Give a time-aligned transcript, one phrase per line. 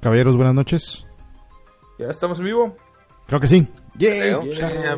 [0.00, 1.04] Caballeros, buenas noches.
[1.98, 2.76] ¿Ya estamos en vivo?
[3.26, 3.66] Creo que sí.
[3.98, 4.96] Creo, sí, ya,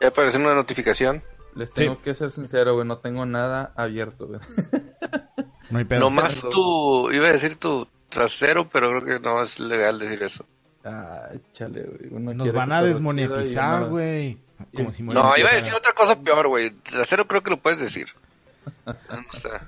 [0.00, 1.22] ya apareció una notificación.
[1.54, 4.40] Les tengo que ser sincero, güey, no tengo nada abierto, güey.
[5.70, 6.00] No hay pedo.
[6.00, 10.44] Nomás tu, iba a decir tu trasero, pero creo que no es legal decir eso.
[10.84, 12.10] Ah, chale, güey.
[12.12, 14.38] uno Nos van a desmonetizar, güey.
[14.76, 16.70] Como si No, iba a decir otra cosa peor, güey.
[16.70, 18.08] Trasero creo que lo puedes decir.
[18.86, 18.94] No
[19.32, 19.66] está.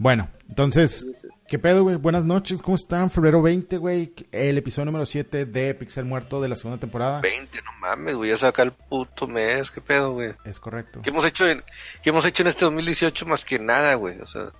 [0.00, 1.04] Bueno, entonces,
[1.48, 1.96] ¿qué pedo, güey?
[1.96, 3.10] Buenas noches, ¿cómo están?
[3.10, 4.14] Febrero 20, güey.
[4.30, 7.20] El episodio número 7 de Pixel Muerto de la segunda temporada.
[7.20, 8.30] 20, no mames, güey.
[8.30, 9.72] Ya saca el puto mes.
[9.72, 10.34] ¿Qué pedo, güey?
[10.44, 11.00] Es correcto.
[11.02, 11.62] ¿Qué hemos hecho en,
[12.02, 14.20] qué hemos hecho en este 2018 más que nada, güey?
[14.20, 14.52] O sea,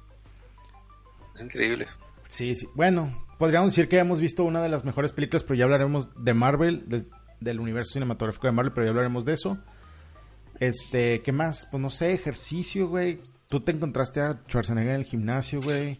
[1.36, 1.86] es increíble.
[2.28, 2.68] Sí, sí.
[2.74, 6.34] Bueno, podríamos decir que hemos visto una de las mejores películas, pero ya hablaremos de
[6.34, 7.04] Marvel, de-
[7.38, 9.56] del universo cinematográfico de Marvel, pero ya hablaremos de eso.
[10.58, 11.68] Este, ¿qué más?
[11.70, 13.20] Pues no sé, ejercicio, güey.
[13.48, 15.98] Tú te encontraste a Schwarzenegger en el gimnasio, güey.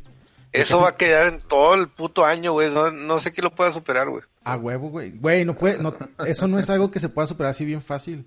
[0.52, 2.70] Eso va a quedar en todo el puto año, güey.
[2.70, 4.23] No, no sé quién lo pueda superar, güey.
[4.45, 5.11] A huevo, güey.
[5.11, 5.95] Güey, no puede, no,
[6.27, 8.25] eso no es algo que se pueda superar así bien fácil.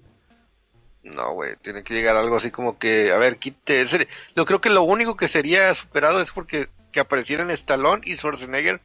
[1.04, 3.82] No, güey, tiene que llegar algo así como que, a ver, quite.
[3.82, 8.16] ese- Yo creo que lo único que sería superado es porque que aparecieran Stallone y
[8.18, 8.82] Schwarzenegger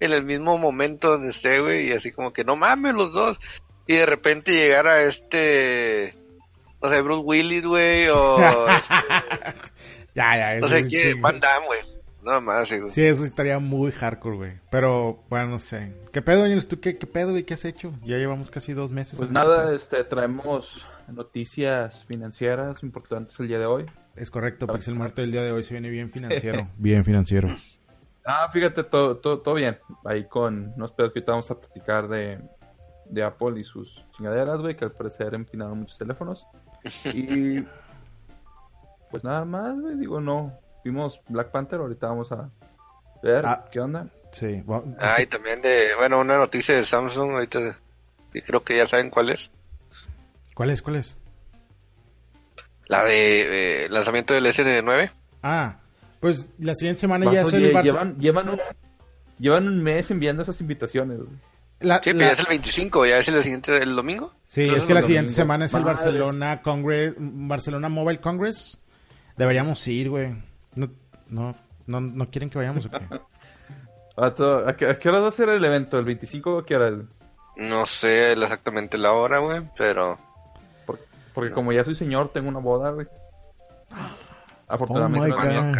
[0.00, 3.38] en el mismo momento donde esté, güey, y así como que no mames los dos.
[3.86, 6.14] Y de repente llegara este,
[6.82, 8.94] no sé, Bruce Willis, güey, o este,
[10.14, 11.14] Ya, ya, no eso sé sí.
[11.20, 11.80] Van Damme, güey.
[12.22, 12.90] No más, sí, güey.
[12.90, 14.52] Sí, eso estaría muy hardcore, güey.
[14.70, 15.94] Pero, bueno, no sé.
[16.12, 16.66] ¿Qué pedo, Daniel?
[16.66, 17.44] ¿Tú qué, qué pedo, güey?
[17.44, 17.92] ¿Qué has hecho?
[18.04, 19.18] Ya llevamos casi dos meses.
[19.18, 23.86] Pues nada, este este, traemos noticias financieras importantes el día de hoy.
[24.16, 26.68] Es correcto, Pixel Muerto el día de hoy se viene bien financiero.
[26.76, 27.48] bien financiero.
[28.24, 29.78] Ah, fíjate, todo, todo, todo bien.
[30.04, 32.38] Ahí con unos pedos que ahorita vamos a platicar de,
[33.06, 36.46] de Apple y sus chingaderas, güey, que al parecer empinaron muchos teléfonos.
[37.04, 37.64] Y
[39.10, 40.52] pues nada más, güey, digo, no.
[40.84, 42.48] Vimos Black Panther, ahorita vamos a
[43.22, 43.64] ver Ah.
[43.70, 44.06] qué onda.
[44.32, 44.62] Sí.
[44.64, 47.76] bueno, Ah, y también de, bueno, una noticia de Samsung, ahorita,
[48.32, 49.50] y creo que ya saben cuál es.
[50.54, 50.80] ¿Cuál es?
[50.82, 51.16] ¿Cuál es?
[52.86, 55.10] La de eh, lanzamiento del SN9.
[55.42, 55.76] Ah,
[56.20, 58.60] pues la siguiente semana ya es el lle- Barça- llevan, llevan, un,
[59.38, 61.30] llevan un mes enviando esas invitaciones, güey.
[61.80, 64.32] La- Sí, la- pero ya es el 25, ya es el siguiente, el domingo.
[64.44, 65.42] Sí, es es que la siguiente domingo.
[65.42, 66.04] semana es el Madres.
[66.04, 68.80] Barcelona Congress, Barcelona Mobile Congress.
[69.36, 70.34] Deberíamos ir, güey.
[70.74, 70.88] No,
[71.28, 71.54] no,
[71.86, 72.98] no, no quieren que vayamos o qué?
[74.16, 75.98] Vato, ¿a, qué, ¿A qué hora va a ser el evento?
[75.98, 76.96] ¿El 25 o qué hora?
[77.56, 80.18] No sé exactamente la hora, güey, pero...
[80.84, 81.00] Por-
[81.32, 83.06] porque como ya soy señor, tengo una boda, güey.
[84.68, 85.72] Afortunadamente Oh no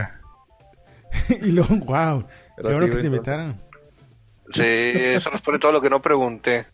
[1.47, 2.23] y luego, wow.
[2.27, 3.61] Qué Pero bueno sí, que te invitaron.
[4.51, 6.67] Sí, eso responde todo lo que no pregunté.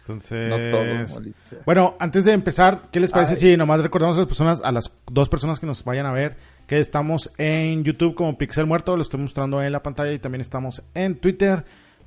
[0.00, 1.62] Entonces, No todo.
[1.64, 3.38] Bueno, antes de empezar, ¿qué les parece Ay.
[3.38, 6.36] si nomás recordamos a las personas, a las dos personas que nos vayan a ver,
[6.66, 10.40] que estamos en YouTube como Pixel Muerto, lo estoy mostrando en la pantalla y también
[10.40, 11.64] estamos en Twitter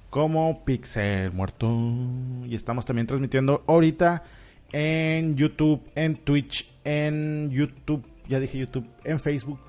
[0.09, 1.67] como Pixel Muerto
[2.45, 4.23] y estamos también transmitiendo ahorita
[4.73, 9.59] en YouTube, en Twitch, en YouTube, ya dije YouTube, en Facebook,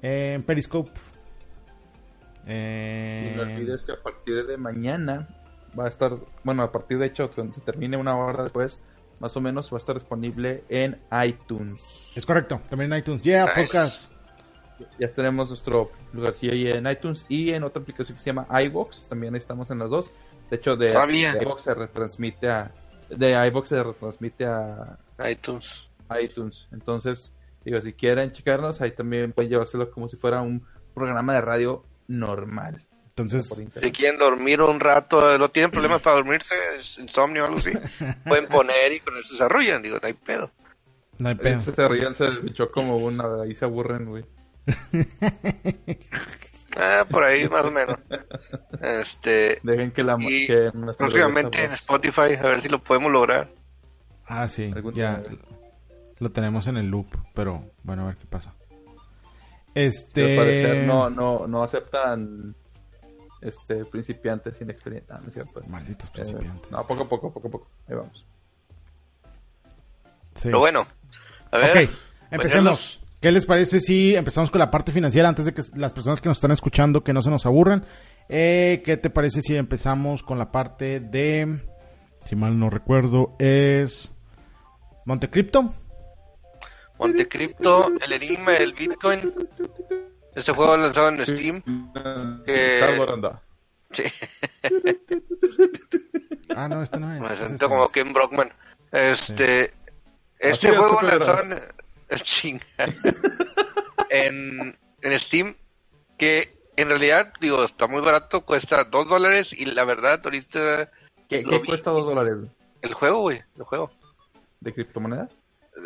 [0.00, 0.92] en Periscope.
[2.46, 5.28] Y no olvides que a partir de mañana
[5.78, 8.80] va a estar, bueno, a partir de hecho, cuando se termine una hora después,
[9.18, 12.12] más o menos va a estar disponible en iTunes.
[12.14, 13.22] Es correcto, también en iTunes.
[13.22, 13.62] Yeah, Nice.
[13.62, 14.12] podcast.
[14.98, 19.06] Ya tenemos nuestro lugarcillo ahí en iTunes y en otra aplicación que se llama iVox,
[19.08, 20.12] también estamos en las dos.
[20.50, 22.72] De hecho, de, de iVox se retransmite a
[23.08, 24.98] de iVox se retransmite a
[25.30, 25.90] iTunes.
[26.20, 26.68] iTunes.
[26.72, 27.32] Entonces,
[27.64, 30.64] digo, si quieren checarnos, ahí también pueden llevárselo como si fuera un
[30.94, 32.84] programa de radio normal.
[33.08, 37.58] Entonces, Si quieren dormir un rato, no tienen problemas para dormirse, es insomnio o algo
[37.58, 37.72] así,
[38.26, 40.50] pueden poner y con eso se arrullan, digo, no hay pedo.
[41.18, 41.60] no hay pedo.
[41.60, 44.24] Se, se ríen, se escuchó como una, ahí se aburren, güey.
[46.78, 47.96] Ah, por ahí más o menos.
[48.82, 53.50] Este, Dejen que la Y que próximamente en Spotify, a ver si lo podemos lograr.
[54.26, 55.22] Ah, sí, ya día.
[56.18, 58.54] lo tenemos en el loop, pero bueno, a ver qué pasa.
[59.76, 60.36] Al Este...
[60.36, 62.54] parecer no, no, no aceptan
[63.42, 65.14] este principiantes sin experiencia.
[65.16, 65.62] Ah, no es cierto.
[65.68, 66.70] Malditos Eh, principiantes.
[66.70, 67.68] no, poco a poco, poco a poco.
[67.88, 68.26] Ahí vamos.
[70.34, 70.42] Sí.
[70.44, 70.86] Pero bueno,
[71.50, 71.84] a ver.
[71.88, 71.90] Ok,
[72.30, 73.00] empecemos.
[73.20, 76.28] ¿Qué les parece si empezamos con la parte financiera antes de que las personas que
[76.28, 77.84] nos están escuchando que no se nos aburran?
[78.28, 81.60] Eh, ¿Qué te parece si empezamos con la parte de,
[82.24, 84.12] si mal no recuerdo, es
[85.06, 85.72] Montecripto?
[86.98, 89.32] Montecripto, el Enigma, el Bitcoin.
[90.34, 91.62] Este juego lanzado en Steam.
[92.46, 92.80] Eh.
[93.92, 94.02] Sí,
[96.56, 97.20] Ah, no, este no es.
[97.20, 98.50] me ese siento como Ken Brockman.
[98.92, 99.74] Este,
[100.38, 102.60] este Así es, juego lanzado en,
[104.10, 105.54] en, en Steam,
[106.18, 110.90] que en realidad, digo, está muy barato, cuesta 2 dólares y la verdad, ahorita
[111.28, 111.66] ¿Qué, qué vi.
[111.66, 112.36] cuesta 2 dólares
[112.82, 113.90] el juego, güey, el juego.
[114.60, 115.36] de criptomonedas?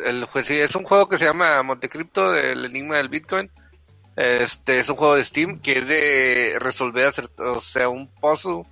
[0.05, 3.51] El, jue- sí, es un juego que se llama Montecripto, del enigma del Bitcoin.
[4.17, 8.65] Este es un juego de Steam que es de resolver, o sea, un puzzle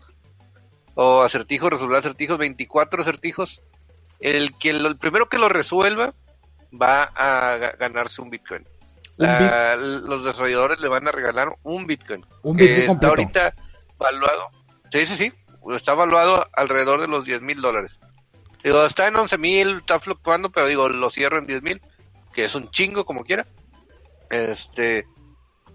[0.94, 3.62] o acertijos, resolver acertijos, 24 acertijos.
[4.20, 6.12] El que lo- el primero que lo resuelva
[6.70, 8.67] va a ga- ganarse un Bitcoin.
[9.17, 12.25] Un los desarrolladores le van a regalar un Bitcoin.
[12.43, 13.09] Un que Bitcoin está completo.
[13.41, 13.55] ahorita
[13.99, 14.49] valuado.
[14.93, 15.32] Sí, sí, sí.
[15.75, 17.99] Está valuado alrededor de los 10 mil dólares.
[18.62, 21.81] Digo, está en 11 mil, está fluctuando, pero digo, lo cierro en 10 mil,
[22.34, 23.46] que es un chingo como quiera.
[24.31, 25.06] Este,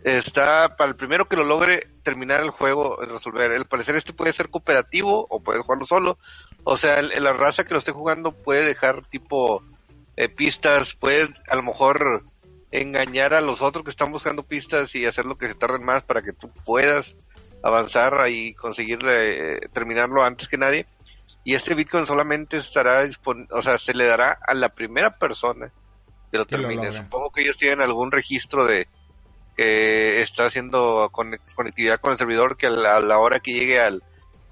[0.03, 3.51] está para el primero que lo logre terminar el juego, resolver.
[3.53, 6.17] Al parecer este puede ser cooperativo o puede jugarlo solo.
[6.65, 9.63] O sea, el- la raza que lo esté jugando puede dejar tipo
[10.15, 12.23] eh, pistas, puede a lo mejor
[12.71, 16.03] engañar a los otros que están buscando pistas y hacer lo que se tarden más
[16.03, 17.15] para que tú puedas
[17.63, 20.85] avanzar y conseguir eh, terminarlo antes que nadie.
[21.43, 25.71] Y este Bitcoin solamente estará disponible, o sea, se le dará a la primera persona
[26.31, 26.87] que lo termine.
[27.03, 28.87] Supongo que ellos tienen algún registro de
[29.55, 33.53] que está haciendo conec- conectividad con el servidor que a la, a la hora que
[33.53, 34.01] llegue al,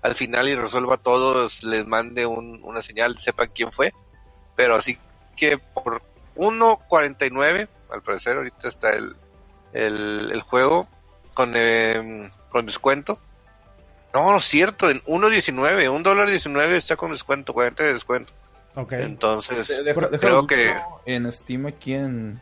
[0.02, 3.94] al final y resuelva todos les mande un- una señal, sepan quién fue.
[4.56, 4.98] Pero así
[5.38, 6.02] que por
[6.36, 9.16] 1.49, al parecer ahorita está el,
[9.74, 10.88] el, el juego
[11.34, 13.18] con, em, con descuento.
[14.14, 18.34] No, no es cierto, en 1.19, un dólar 19 está con descuento, 40 de descuento.
[18.76, 18.94] Ok.
[18.94, 20.74] Entonces, De- creo que
[21.06, 22.42] en Steam aquí en,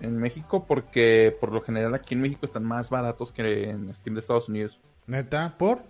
[0.00, 4.14] en México porque por lo general aquí en México están más baratos que en Steam
[4.14, 4.78] de Estados Unidos.
[5.06, 5.82] Neta, ¿por?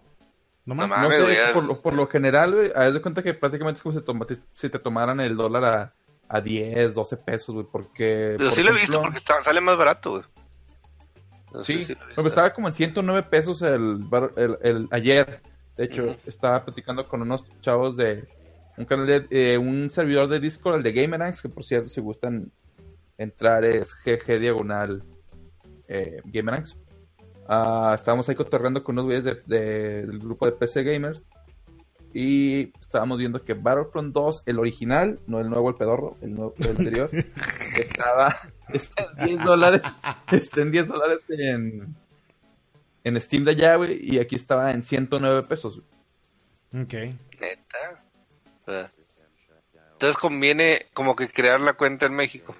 [0.64, 0.88] ¿No más?
[0.88, 3.78] No No mames, sé, por, lo, por lo general, güey, haz de cuenta que prácticamente
[3.78, 5.93] es como si, toma- si te tomaran el dólar a,
[6.28, 8.35] a 10, 12 pesos, güey, porque...
[8.38, 10.23] pero por sí lo he visto porque está- sale más barato, güey.
[11.52, 14.04] No Sí, si pues estaba como en 109 pesos el,
[14.37, 15.40] el, el- ayer.
[15.76, 18.28] De hecho, estaba platicando con unos chavos de
[18.76, 22.00] un canal de eh, un servidor de Discord, el de Gamerangs, que por cierto, si
[22.00, 22.50] gustan
[23.19, 25.02] entrar es GG diagonal
[25.88, 26.22] eh.
[27.49, 31.22] Ah, estábamos ahí cotorreando con unos güeyes de- de- del grupo de PC Gamers.
[32.14, 36.55] Y estábamos viendo que Battlefront 2, el original, no el nuevo, el pedorro, el, nuevo,
[36.59, 37.11] el anterior,
[37.76, 38.37] estaba
[38.73, 39.82] está en 10 dólares.
[40.31, 41.97] Está en 10 dólares en,
[43.05, 43.99] en Steam de allá, güey.
[44.03, 45.81] Y aquí estaba en 109 pesos.
[46.70, 46.85] güey.
[46.85, 46.94] Ok.
[47.41, 48.03] Neta.
[49.93, 52.56] Entonces conviene como que crear la cuenta en México.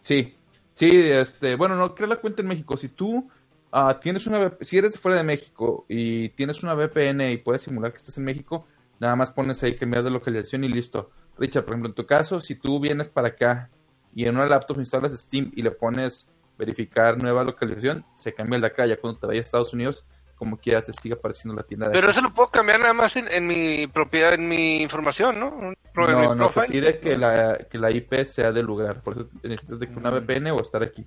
[0.00, 0.34] Sí,
[0.74, 2.76] sí, este, bueno, no, crea la cuenta en México.
[2.76, 3.28] Si tú
[3.72, 7.90] ah, tienes una, si eres fuera de México y tienes una VPN y puedes simular
[7.92, 8.66] que estás en México,
[8.98, 11.10] nada más pones ahí cambiar de localización y listo.
[11.38, 13.70] Richard, por ejemplo, en tu caso, si tú vienes para acá
[14.14, 16.28] y en una laptop instalas Steam y le pones
[16.58, 18.84] verificar nueva localización, se cambia el de acá.
[18.86, 20.04] Ya cuando te vayas a Estados Unidos,
[20.36, 22.10] como quiera te sigue apareciendo la tienda de Pero acá.
[22.12, 25.72] eso lo puedo cambiar nada más en, en mi propiedad, en mi información, ¿no?
[25.94, 29.00] Pro- en mi No, no, te pide que la, que la IP sea del lugar.
[29.02, 30.14] Por eso necesitas de que una Mm.
[30.26, 31.06] VPN o estar aquí.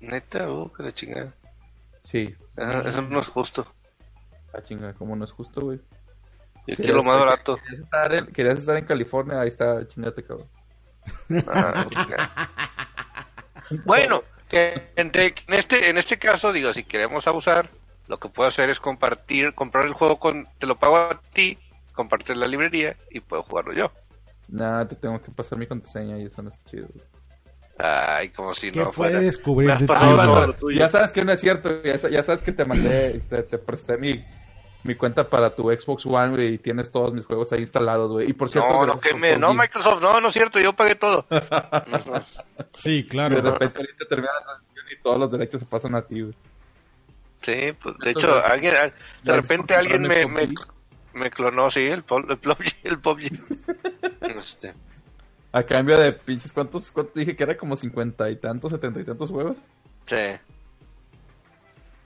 [0.00, 1.34] Neta, uh, que la chingada.
[2.04, 3.66] Sí, eso no es justo.
[4.52, 5.80] Ah, chinga, como no es justo, güey.
[6.66, 7.56] Yo quiero lo más barato.
[7.56, 10.48] Querías estar, en, querías estar en California, ahí está, chingate, cabrón.
[11.90, 12.50] Chingada.
[13.86, 17.70] Bueno, que entre- en este en este caso, digo, si queremos abusar,
[18.08, 21.58] lo que puedo hacer es compartir, comprar el juego con, te lo pago a ti,
[21.94, 23.90] compartir la librería y puedo jugarlo yo.
[24.48, 26.86] Nada, te tengo que pasar mi contraseña y eso no está chido.
[26.92, 27.04] güey.
[27.78, 29.12] Ay, como si ¿Qué no fuera.
[29.14, 29.86] puede descubrir de
[30.58, 30.78] tuyo.
[30.78, 33.58] ya sabes que no es cierto, ya, sa- ya sabes que te mandé, te, te
[33.58, 34.24] presté mi,
[34.84, 38.30] mi cuenta para tu Xbox One, güey, y tienes todos mis juegos ahí instalados, güey.
[38.30, 39.54] Y por cierto, No, no.
[39.54, 41.26] Microsoft, no, no es cierto, yo pagué todo.
[42.78, 43.34] Sí, claro.
[43.36, 46.34] De repente ahorita termina la transmisión y todos los derechos se pasan a ti, güey.
[47.42, 48.74] Sí, pues de hecho, de- alguien,
[49.22, 50.54] de repente alguien me, el
[51.12, 53.30] me, clonó, sí, el el PUBG, el PUBG.
[54.38, 54.74] Este,
[55.54, 59.04] A cambio de pinches, ¿cuántos, cuántos dije que era como cincuenta y tantos, setenta y
[59.04, 59.62] tantos juegos?
[60.04, 60.16] sí.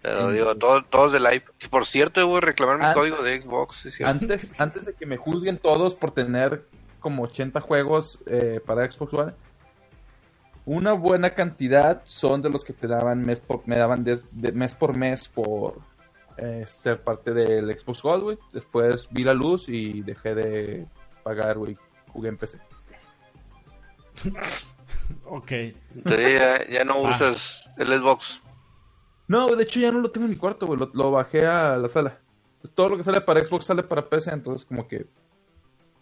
[0.01, 1.45] Pero digo, todos, todos de live.
[1.59, 3.77] Que por cierto, voy a reclamar mi código de Xbox.
[3.93, 4.05] sí.
[4.05, 6.67] Antes, antes de que me juzguen todos por tener
[7.01, 9.33] como 80 juegos eh, para Xbox One,
[10.67, 14.53] una buena cantidad son de los que te daban mes por, me daban de- de
[14.53, 15.81] mes por mes por
[16.37, 18.39] eh, ser parte del Xbox Gold.
[18.53, 20.87] Después vi la luz y dejé de
[21.25, 21.77] pagar, güey.
[22.13, 22.59] Jugué en PC.
[25.25, 25.53] Ok.
[25.95, 27.11] Entonces ya, ya no Ah.
[27.11, 28.43] usas el Xbox.
[29.27, 30.79] No, de hecho ya no lo tengo en mi cuarto, güey.
[30.79, 32.19] Lo, lo bajé a la sala.
[32.61, 35.07] Pues todo lo que sale para Xbox sale para PC, entonces como que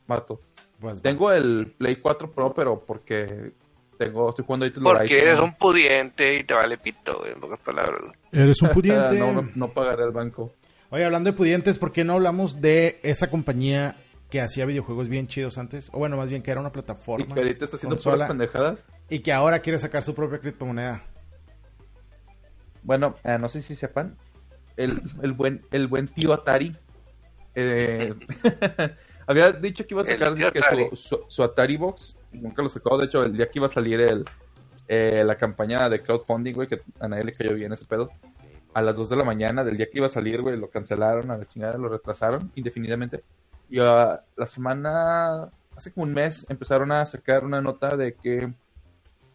[0.06, 0.40] mato.
[0.80, 3.52] Pues, Tengo el Play 4 Pro, pero porque
[3.99, 5.28] Tengo, estoy jugando ahorita Porque Horizon.
[5.28, 8.02] eres un pudiente y te vale pito, güey, en pocas palabras.
[8.32, 9.14] Eres un pudiente.
[9.18, 10.52] no, no, no pagaré el banco.
[10.90, 13.96] Oye, hablando de pudientes, ¿por qué no hablamos de esa compañía
[14.30, 15.88] que hacía videojuegos bien chidos antes?
[15.92, 17.35] O bueno, más bien que era una Y plataforma.
[17.35, 18.85] que ahorita está haciendo consola, puras pendejadas.
[19.09, 21.04] y que ahora quiere sacar su propia criptomoneda.
[22.83, 24.16] Bueno, eh, no sé si sepan,
[24.76, 26.76] el, el buen el buen tío Atari
[27.54, 28.14] eh,
[29.26, 33.06] había dicho que iba a sacar que su, su Atari Box, nunca lo sacó, de
[33.06, 34.25] hecho el día que iba a salir el
[34.88, 38.11] eh, la campaña de crowdfunding, güey, que a nadie le cayó bien ese pedo,
[38.73, 41.30] a las 2 de la mañana del día que iba a salir, güey, lo cancelaron,
[41.33, 43.25] a la chingada, lo retrasaron indefinidamente.
[43.68, 48.52] Y ah, la semana, hace como un mes, empezaron a sacar una nota de que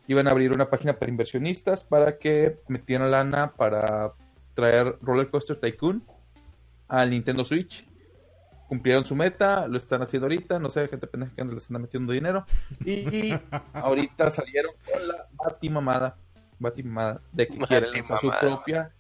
[0.08, 4.14] iban a abrir una página para inversionistas para que metieran lana para
[4.54, 6.04] traer Roller Coaster Tycoon
[6.88, 7.88] al Nintendo Switch.
[8.68, 12.14] Cumplieron su meta, lo están haciendo ahorita, no sé, gente pendeja que les están metiendo
[12.14, 12.46] dinero.
[12.86, 13.34] Y
[13.74, 16.16] ahorita salieron con la batimamada,
[16.58, 18.92] batimamada de que quieren lanzar su propia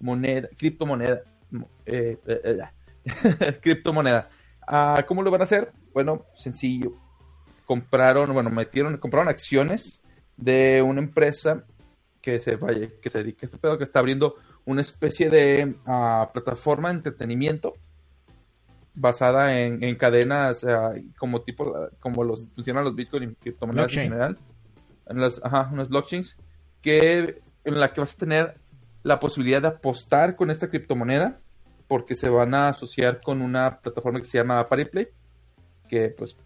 [0.00, 1.20] moneda, criptomoneda.
[1.50, 2.58] mo- eh, eh,
[3.04, 4.28] eh, criptomoneda.
[4.70, 5.72] Ah, ¿Cómo lo van a hacer?
[5.92, 6.92] Bueno, sencillo.
[7.66, 10.02] Compraron, bueno, metieron, compraron acciones
[10.36, 11.64] de una empresa
[12.20, 15.76] que se vaya, que se dedica a este pedo, que está abriendo una especie de
[15.86, 17.74] ah, plataforma de entretenimiento
[18.94, 24.06] basada en, en cadenas ah, como tipo como los funcionan los bitcoin y criptomonedas Blockchain.
[24.06, 24.38] en general
[25.08, 26.36] en las ajá, unas blockchains
[26.82, 28.56] que en la que vas a tener
[29.04, 31.38] la posibilidad de apostar con esta criptomoneda
[31.88, 35.08] porque se van a asociar con una plataforma que se llama Pariplay
[35.88, 36.36] que pues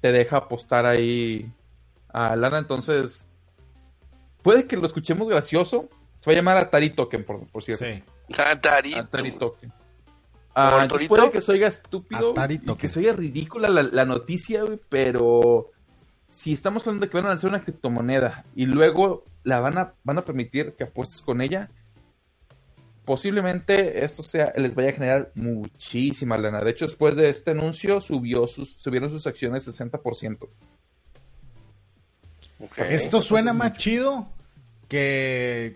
[0.00, 1.52] te deja apostar ahí
[2.08, 3.28] a lana entonces
[4.42, 5.88] puede que lo escuchemos gracioso
[6.20, 8.02] se va a llamar Atari Token por, por cierto Sí.
[8.36, 8.98] Atarito.
[9.00, 9.70] Atari Token.
[9.70, 9.78] ¿Como
[10.54, 12.76] Ah, puede que se oiga estúpido Atari y Token.
[12.76, 15.70] que se oiga ridícula la, la noticia, güey, pero
[16.26, 19.94] si estamos hablando de que van a lanzar una criptomoneda y luego la van a,
[20.04, 21.70] van a permitir que apuestes con ella,
[23.08, 26.60] posiblemente esto sea, les vaya a generar muchísima lana.
[26.60, 30.46] De hecho, después de este anuncio subió sus, subieron sus acciones 60%.
[32.60, 32.78] Ok.
[32.90, 34.28] Esto suena más chido
[34.88, 35.74] que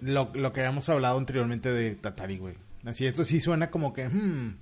[0.00, 2.56] lo, lo que habíamos hablado anteriormente de Tatari, güey.
[2.84, 4.58] Así, esto sí suena como que, hmm,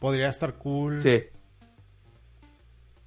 [0.00, 1.00] podría estar cool.
[1.00, 1.22] Sí,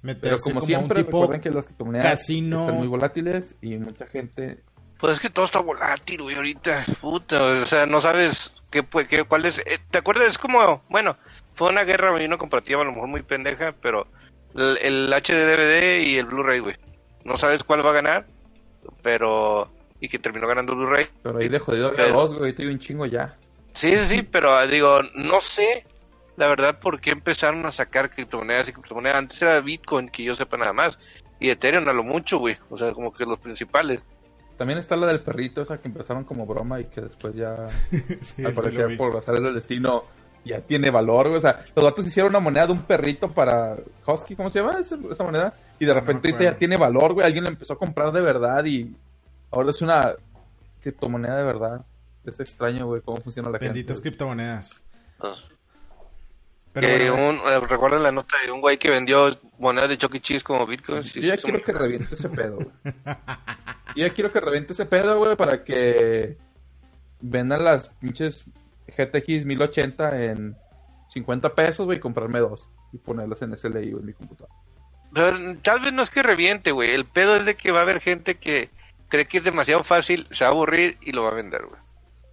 [0.02, 2.60] meterse pero como, siempre, tipo recuerden que las criptomonedas casino.
[2.62, 4.64] están muy volátiles y mucha gente
[4.98, 6.84] Pues es que todo está volátil, güey, ahorita.
[7.00, 9.58] Puta, o sea, no sabes qué, puede- qué cuál es.
[9.58, 10.28] eh, ¿Te acuerdas?
[10.28, 11.16] Es como, bueno,
[11.54, 14.06] fue una guerra, una comparativa a lo mejor muy pendeja, pero
[14.56, 16.76] el, el HD-DVD y el Blu-ray, güey.
[17.24, 18.26] No sabes cuál va a ganar,
[19.02, 19.70] pero.
[20.00, 21.06] Y que terminó ganando Blu-ray.
[21.22, 23.36] Pero ahí de jodido Pero- dos, güey, ahorita hay un chingo ya.
[23.74, 25.84] Sí, sí, sí, pero ah, digo, no sé
[26.36, 29.16] la verdad por qué empezaron a sacar criptomonedas y criptomonedas.
[29.18, 30.98] Antes era Bitcoin, que yo sepa nada más.
[31.40, 32.56] Y Ethereum a lo mucho, güey.
[32.70, 34.00] O sea, como que los principales.
[34.58, 37.64] También está la del perrito, esa que empezaron como broma y que después ya,
[38.20, 40.02] Sí, al parecer, por azares del destino,
[40.44, 41.36] ya tiene valor, güey.
[41.36, 44.78] O sea, los datos hicieron una moneda de un perrito para Husky, ¿cómo se llama
[44.80, 45.54] esa, esa moneda?
[45.78, 46.52] Y de No repente ahorita acuerdo.
[46.52, 47.24] ya tiene valor, güey.
[47.26, 48.94] Alguien la empezó a comprar de verdad y
[49.50, 50.14] ahora es una
[50.82, 51.86] criptomoneda de verdad.
[52.24, 54.02] Es extraño, güey, cómo funciona la Benditas gente.
[54.10, 54.84] criptomonedas.
[56.80, 59.98] Pero Que bueno, un, eh, ¿Recuerdan la nota de un güey que vendió monedas de
[59.98, 61.02] Chucky Cheese como Bitcoin?
[61.02, 62.68] Sí, Yo ya quiero que reviente ese pedo, güey.
[63.96, 66.36] Yo ya quiero que reviente ese pedo, güey, para que
[67.20, 68.44] vendan las pinches
[68.96, 70.56] GTX 1080 en
[71.08, 72.70] 50 pesos, güey, y comprarme dos.
[72.92, 74.54] Y ponerlas en SLI, güey, en mi computadora.
[75.12, 76.90] Pero tal vez no es que reviente, güey.
[76.90, 78.70] El pedo es de que va a haber gente que
[79.08, 81.80] cree que es demasiado fácil, se va a aburrir y lo va a vender, güey.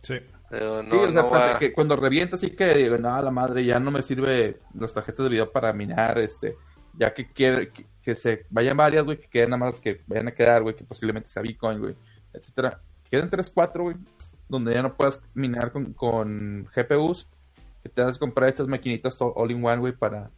[0.02, 0.20] sí.
[0.50, 3.20] Pero no, sí, o sea, no para va- que cuando revienta, así que digo, no,
[3.22, 6.56] la madre, ya no me sirve las tarjetas de video para minar, este,
[6.94, 10.02] ya que, que, que, que se vayan varias, güey, que queden nada más las que
[10.08, 11.96] vayan a quedar, güey, que posiblemente sea Bitcoin, güey,
[12.34, 12.80] etcétera.
[13.10, 13.96] Queden 3, 4, güey,
[14.48, 17.28] donde ya no puedas minar con, con GPUs,
[17.82, 20.30] que tengas que comprar estas maquinitas all in one, güey, para,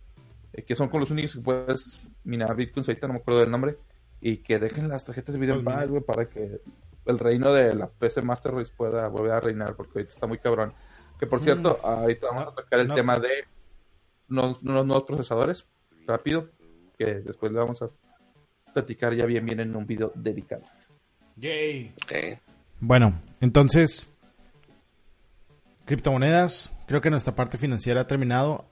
[0.53, 3.51] eh, que son con los únicos que puedes minar Bitcoins, ahorita no me acuerdo del
[3.51, 3.77] nombre,
[4.21, 6.61] y que dejen las tarjetas de video en Pues paz, güey, para que
[7.07, 10.37] el reino de la PC Master Race pueda volver a reinar, porque ahorita está muy
[10.39, 10.73] cabrón.
[11.19, 12.95] Que por cierto, ahorita vamos No, a tocar el no.
[12.95, 13.45] tema de
[14.29, 15.65] unos, unos nuevos procesadores,
[16.05, 16.49] rápido,
[16.97, 17.89] que después le vamos a
[18.73, 20.63] platicar ya bien bien en un video dedicado.
[21.37, 21.93] Yay.
[22.79, 24.13] Bueno, entonces,
[25.85, 28.65] criptomonedas, creo que nuestra parte financiera ha terminado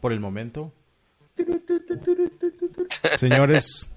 [0.00, 0.72] por el momento.
[3.16, 3.90] Señores,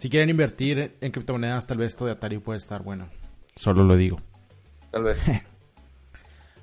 [0.00, 3.08] si quieren invertir en criptomonedas, tal vez esto de Atari puede estar bueno.
[3.54, 4.18] Solo lo digo.
[4.90, 5.18] Tal vez.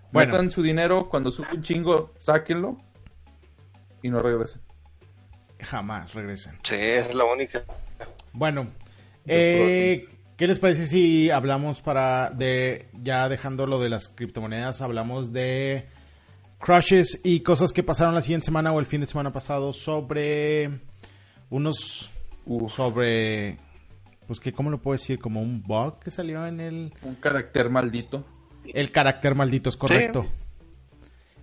[0.10, 0.32] Bueno.
[0.32, 2.78] Metan su dinero, cuando sube un chingo, sáquenlo
[4.02, 4.62] y no regresen.
[5.60, 6.54] Jamás regresen.
[6.64, 7.64] Sí, esa es la única.
[8.32, 8.68] Bueno,
[9.26, 15.34] Eh, ¿Qué les parece si hablamos para de ya dejando lo de las criptomonedas, hablamos
[15.34, 15.88] de
[16.58, 20.80] crushes y cosas que pasaron la siguiente semana o el fin de semana pasado sobre
[21.50, 22.10] unos
[22.70, 23.58] sobre
[24.28, 27.70] pues que cómo lo puedo decir como un bug que salió en el Un carácter
[27.70, 28.24] maldito.
[28.74, 30.26] el carácter maldito es correcto.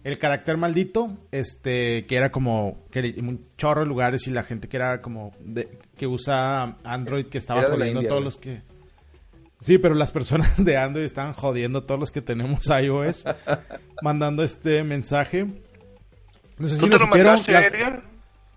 [0.02, 4.68] El carácter maldito, este, que era como que un chorro de lugares y la gente
[4.68, 8.60] que era como de- que usa Android que estaba jodiendo India, todos los que
[9.62, 13.24] Sí, pero las personas de Android estaban jodiendo a todos los que tenemos iOS
[14.02, 15.46] mandando este mensaje.
[16.58, 17.32] No sé si ¿Tú lo te lo supieron.
[17.36, 18.02] mandaste, Edgar?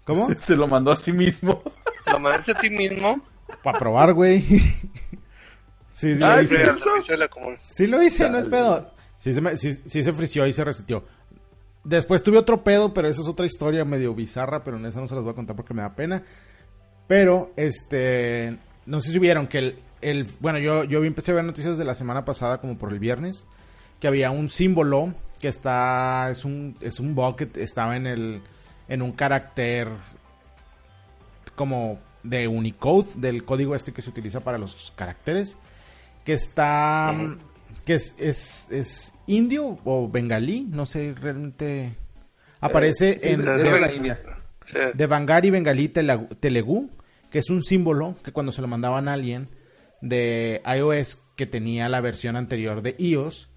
[0.03, 0.27] ¿Cómo?
[0.41, 1.61] Se lo mandó a sí mismo.
[2.17, 3.21] ¿Lo mandaste a ti mismo?
[3.63, 4.41] Para probar, güey.
[5.93, 6.57] Sí, sí, lo Ay, hice.
[7.61, 8.91] Sí, lo hice, no es pedo.
[9.17, 11.03] Sí se, me- sí- sí se frició y se resetió.
[11.83, 15.07] Después tuve otro pedo, pero esa es otra historia medio bizarra, pero en esa no
[15.07, 16.21] se las voy a contar porque me da pena.
[17.07, 21.45] Pero, este, no sé si vieron que el, el- bueno, yo, yo empecé a ver
[21.45, 23.45] noticias de la semana pasada, como por el viernes,
[23.99, 28.41] que había un símbolo que está, es un, es un que estaba en el,
[28.87, 29.89] en un carácter
[31.55, 35.57] como de Unicode, del código este que se utiliza para los caracteres,
[36.25, 37.13] que está,
[37.85, 41.95] que es, es, es indio o bengalí, no sé realmente.
[42.59, 44.19] Aparece Eh, sí, en, de- de la India.
[44.65, 44.77] Sí.
[44.93, 46.89] de Bangari Bengalí Telugu,
[47.31, 49.47] que es un símbolo que cuando se lo mandaban a alguien
[50.01, 53.49] de iOS que tenía la versión anterior de iOS,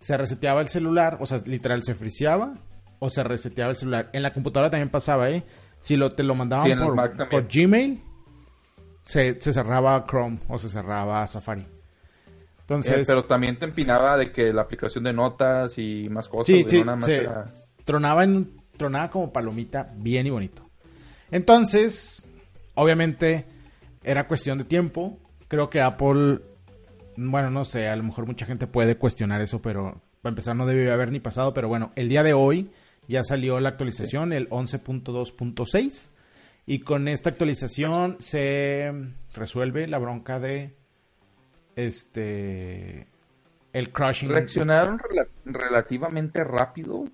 [0.00, 2.54] se reseteaba el celular, o sea, literal se friseaba
[3.00, 4.10] o se reseteaba el celular.
[4.12, 5.42] En la computadora también pasaba, ¿eh?
[5.82, 6.74] Si lo, te lo mandaban Sí,
[7.30, 8.02] por, Gmail,
[9.04, 11.66] se, se cerraba Chrome o se cerraba Safari.
[12.60, 16.46] Entonces, Eh, pero también te empinaba de que la aplicación de notas y más cosas.
[16.66, 17.52] Sí, nada más era-
[17.84, 20.62] tronaba, en, tronaba como palomita bien y bonito.
[21.32, 22.24] Entonces,
[22.74, 23.44] obviamente,
[24.04, 25.18] era cuestión de tiempo.
[25.48, 26.40] Creo que Apple,
[27.16, 30.64] bueno, no sé, a lo mejor mucha gente puede cuestionar eso, pero para empezar no
[30.66, 31.52] debió haber ni pasado.
[31.52, 32.70] Pero bueno, el día de hoy
[33.08, 36.08] ya salió la actualización, el 11.2.6.
[36.66, 38.92] Y con esta actualización se
[39.34, 40.74] resuelve la bronca de
[41.76, 43.06] este
[43.72, 44.28] el crushing.
[44.28, 47.04] Reaccionaron rela- relativamente rápido,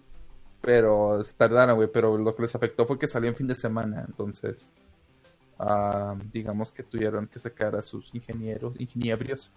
[0.60, 1.88] pero tardaron, güey.
[1.92, 4.68] Pero lo que les afectó fue que salió en fin de semana, entonces.
[5.58, 9.50] ah, digamos que tuvieron que sacar a sus ingenieros, ingenieros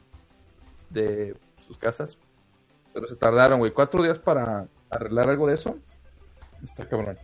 [0.90, 1.36] de
[1.68, 2.18] sus casas.
[2.94, 3.72] Pero se tardaron, güey.
[3.72, 5.78] Cuatro días para arreglar algo de eso.
[6.64, 7.18] Está cabrón.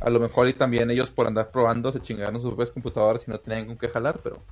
[0.00, 3.30] A lo mejor y también ellos por andar probando se chingaron sus propias computadoras y
[3.30, 4.42] no tenían con qué jalar, pero.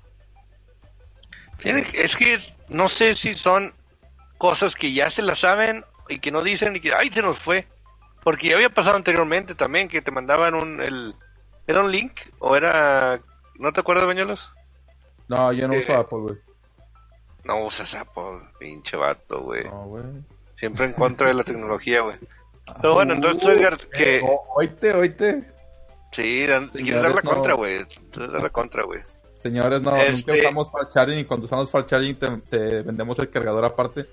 [1.63, 3.75] Es que no sé si son
[4.39, 7.39] cosas que ya se las saben y que no dicen y que, ay, se nos
[7.39, 7.67] fue.
[8.23, 11.15] Porque ya había pasado anteriormente también que te mandaban un, el,
[11.67, 12.21] ¿era un link?
[12.39, 13.21] ¿O era,
[13.59, 14.53] no te acuerdas, Bañuelos?
[15.29, 16.39] No, yo no uso Eh, Apple, güey.
[17.45, 19.65] No usas Apple, pinche vato, güey.
[19.65, 20.05] No, güey.
[20.57, 22.17] Siempre en contra de la tecnología, güey.
[22.81, 24.17] Pero bueno, entonces tú, Edgar, que...
[24.17, 25.45] Eh, o- oíte, oíte.
[26.13, 27.31] Sí, dan- quieres dar la no.
[27.31, 27.85] contra, güey.
[28.11, 29.01] Quieres dar la contra, güey.
[29.43, 33.19] Señores, no, Este- nunca usamos fast charging y cuando usamos fast charging te, te vendemos
[33.19, 34.07] el cargador aparte.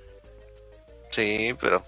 [1.12, 1.84] Sí, pero...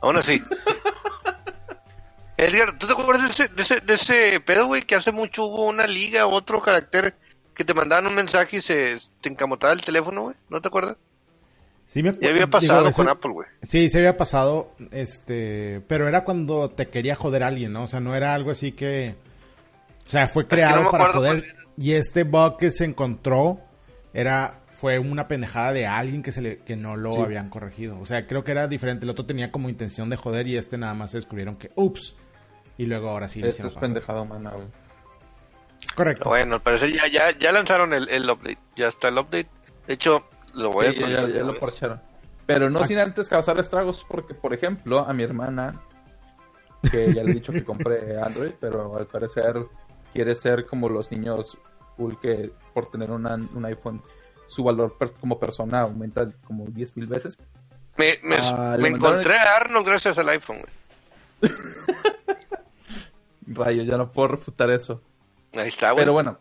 [0.00, 0.40] Aún así.
[2.36, 4.82] Edgar, ¿tú te acuerdas de ese, de ese, de ese pedo, güey?
[4.82, 7.16] Que hace mucho hubo una liga, otro carácter,
[7.54, 10.36] que te mandaban un mensaje y se te encamotaba el teléfono, güey.
[10.48, 10.96] ¿No te acuerdas?
[11.88, 13.48] Sí me Ya había digo, pasado ese- con Apple, güey.
[13.62, 17.84] Sí, se había pasado, este, pero era cuando te quería joder a alguien, ¿no?
[17.84, 19.16] O sea, no era algo así que,
[20.06, 21.54] o sea, fue que creado no para joder.
[21.78, 23.60] Y este bug que se encontró
[24.12, 27.20] era, fue una pendejada de alguien que se le, que no lo Sí.
[27.22, 27.98] habían corregido.
[27.98, 29.04] O sea, creo que era diferente.
[29.06, 32.14] El otro tenía como intención de joder y este nada más se descubrieron que, ups.
[32.76, 34.66] Y luego ahora sí lo Esto hicieron es pendejada humana, güey.
[35.94, 36.24] Correcto.
[36.24, 38.58] Pero bueno, al parecer ya, ya, ya lanzaron el, el update.
[38.76, 39.48] Ya está el update.
[39.86, 40.24] De hecho,
[40.58, 42.00] lo voy a Sí, ya, lo parcharon.
[42.46, 45.80] Pero no sin antes causar estragos, porque, por ejemplo, a mi hermana,
[46.90, 49.66] que ya le he dicho que compré Android, pero al parecer
[50.12, 51.58] quiere ser como los niños
[51.96, 54.02] cool que por tener una- un iPhone
[54.46, 57.36] su valor per- como persona aumenta como 10 mil veces.
[57.98, 61.52] Me, me, Ah, me encontré a Arnold gracias al iPhone, güey.
[63.46, 65.02] Rayo, ya no puedo refutar eso.
[65.54, 66.02] Ahí está, güey.
[66.02, 66.38] Pero bueno,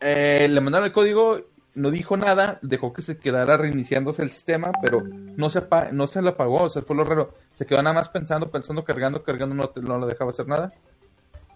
[0.00, 1.40] eh, le mandaron el código,
[1.74, 6.20] no dijo nada, dejó que se quedara reiniciándose el sistema, pero no se, no se
[6.20, 7.34] lo apagó, o sea, fue lo raro.
[7.54, 10.72] Se quedó nada más pensando, pensando, cargando, cargando, no, no lo dejaba hacer nada.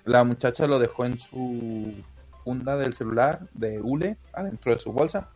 [0.04, 1.92] La muchacha lo dejó en su
[2.42, 5.28] funda del celular de hule, adentro de su bolsa.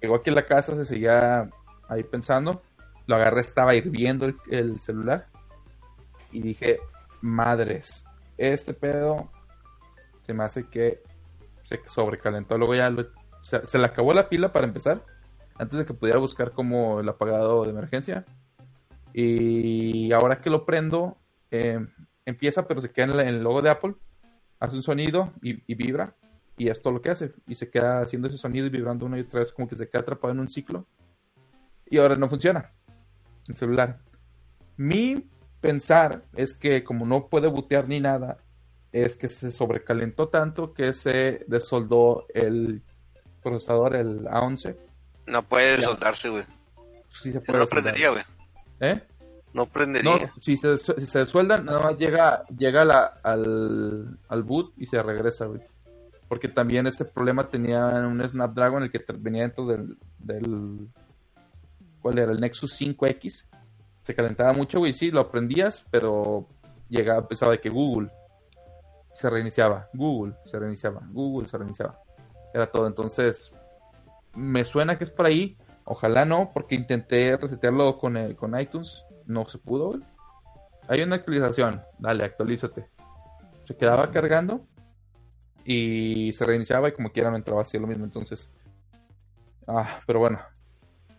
[0.00, 1.50] Llegó aquí a la casa, se seguía
[1.88, 2.62] ahí pensando.
[3.06, 5.26] Lo agarré, estaba hirviendo el, el celular.
[6.32, 6.78] Y dije,
[7.20, 8.04] madres,
[8.38, 9.30] este pedo
[10.22, 11.02] se me hace que
[11.64, 12.56] se sobrecalentó.
[12.56, 13.04] Luego ya lo
[13.44, 15.04] se, se le acabó la pila para empezar,
[15.56, 18.24] antes de que pudiera buscar como el apagado de emergencia.
[19.12, 21.16] Y ahora que lo prendo,
[21.50, 21.78] eh,
[22.24, 23.94] empieza, pero se queda en, el logo de Apple,
[24.58, 26.16] hace un sonido y, vibra,
[26.56, 27.32] y es todo lo que hace.
[27.46, 29.88] Y se queda haciendo ese sonido y vibrando una y otra vez, como que se
[29.88, 30.86] queda atrapado en un ciclo.
[31.86, 32.72] Y ahora no funciona
[33.48, 34.00] el celular.
[34.76, 35.28] Mi
[35.60, 38.38] pensar es que como no puede bootear ni nada,
[38.90, 42.82] es que se sobrecalentó tanto que se desoldó el
[43.44, 44.76] procesador, el A11.
[45.26, 46.42] No puede soldarse, güey.
[47.10, 47.68] Sí se No puede soldar.
[47.84, 48.22] prendería, güey.
[48.80, 49.02] ¿Eh?
[49.52, 50.10] No prendería.
[50.10, 54.86] No, si se, si se suelda, nada más llega, llega la- al, al boot y
[54.86, 55.60] se regresa, güey.
[56.28, 60.88] Porque también ese problema tenía un Snapdragon, el que venía dentro del, del...
[62.00, 62.32] ¿Cuál era?
[62.32, 63.46] El Nexus 5X.
[64.02, 64.92] Se calentaba mucho, güey.
[64.92, 66.48] Sí, lo aprendías, pero
[66.88, 68.10] llegaba, empezaba de que Google
[69.14, 69.88] se reiniciaba.
[69.94, 71.00] Google se reiniciaba.
[71.12, 72.00] Google se reiniciaba.
[72.54, 72.86] Era todo.
[72.86, 73.58] Entonces,
[74.34, 75.58] me suena que es por ahí.
[75.84, 79.04] Ojalá no, porque intenté resetearlo con, el- con iTunes.
[79.26, 80.00] No se pudo.
[80.88, 81.82] Hay una actualización.
[81.98, 82.86] Dale, actualízate.
[83.64, 84.66] Se quedaba cargando
[85.64, 88.04] y se reiniciaba y como quiera no entraba así lo mismo.
[88.04, 88.50] Entonces,
[89.66, 90.38] ah, pero bueno.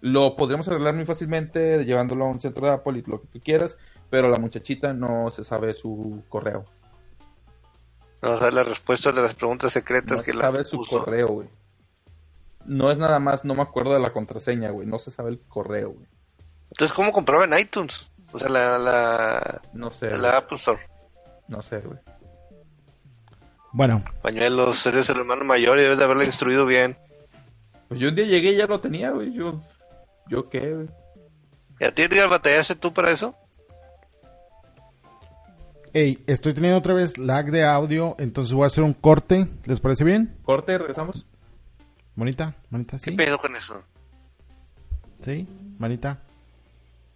[0.02, 3.40] Lo podríamos arreglar muy fácilmente llevándolo a un centro de Apple y lo que tú
[3.40, 3.76] quieras,
[4.12, 6.66] pero la muchachita no se sabe su correo.
[8.26, 10.78] Vamos a ver las respuestas de las preguntas secretas No que se la sabe su
[10.78, 11.00] puso.
[11.04, 11.48] correo, güey.
[12.66, 14.88] No es nada más, no me acuerdo de la contraseña, güey.
[14.88, 16.08] No se sabe el correo, güey.
[16.72, 18.10] Entonces, ¿cómo compraba en iTunes?
[18.32, 20.32] O sea, la, la, No sé, la güey.
[20.36, 20.82] Apple Store.
[21.48, 22.00] No sé, güey.
[23.72, 26.98] Bueno, Pañuelos, eres el hermano mayor y debes de haberle instruido bien.
[27.88, 29.34] Pues yo un día llegué y ya lo tenía, güey.
[29.34, 29.60] Yo,
[30.28, 30.88] yo qué, güey.
[31.80, 33.36] ¿Y a ti, Edgar, batallaste tú para eso?
[35.96, 39.48] Hey, estoy teniendo otra vez lag de audio, entonces voy a hacer un corte.
[39.64, 40.36] ¿Les parece bien?
[40.44, 41.26] Corte, regresamos.
[42.16, 43.16] Manita, manita, ¿Qué sí.
[43.16, 43.82] pedo con eso?
[45.22, 45.48] Sí,
[45.80, 46.20] manita.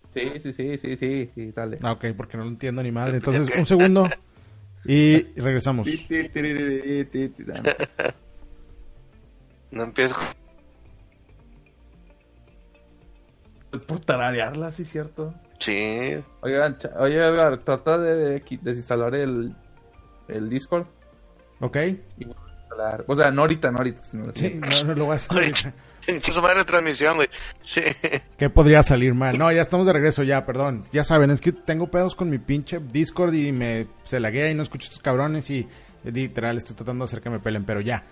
[0.10, 1.78] Sí, sí, sí, sí, sí, sí, dale.
[1.82, 3.18] Ah, ok, porque no lo entiendo ni madre.
[3.18, 4.08] Entonces, un segundo
[4.86, 5.86] y regresamos.
[9.72, 10.16] No empiezo.
[13.88, 15.34] Por tararearla, sí, cierto.
[15.60, 16.24] Sí.
[16.42, 19.56] Oigan, oye, Edgar, trata de, desinstalar el,
[20.28, 20.88] el Discord.
[21.60, 21.78] Ok.
[23.08, 25.74] O sea, no ahorita, no ahorita, sino Sí, no, no lo voy a hacer.
[26.08, 27.28] Incluso madre transmisión, güey.
[27.62, 27.82] Sí.
[28.38, 29.38] ¿Qué podría salir mal?
[29.38, 30.86] No, ya estamos de regreso, ya, perdón.
[30.92, 34.56] Ya saben, es que tengo pedos con mi pinche Discord y me se laguea y
[34.56, 35.68] no escucho estos cabrones y
[36.04, 38.04] literal estoy tratando de hacer que me pelen, pero ya.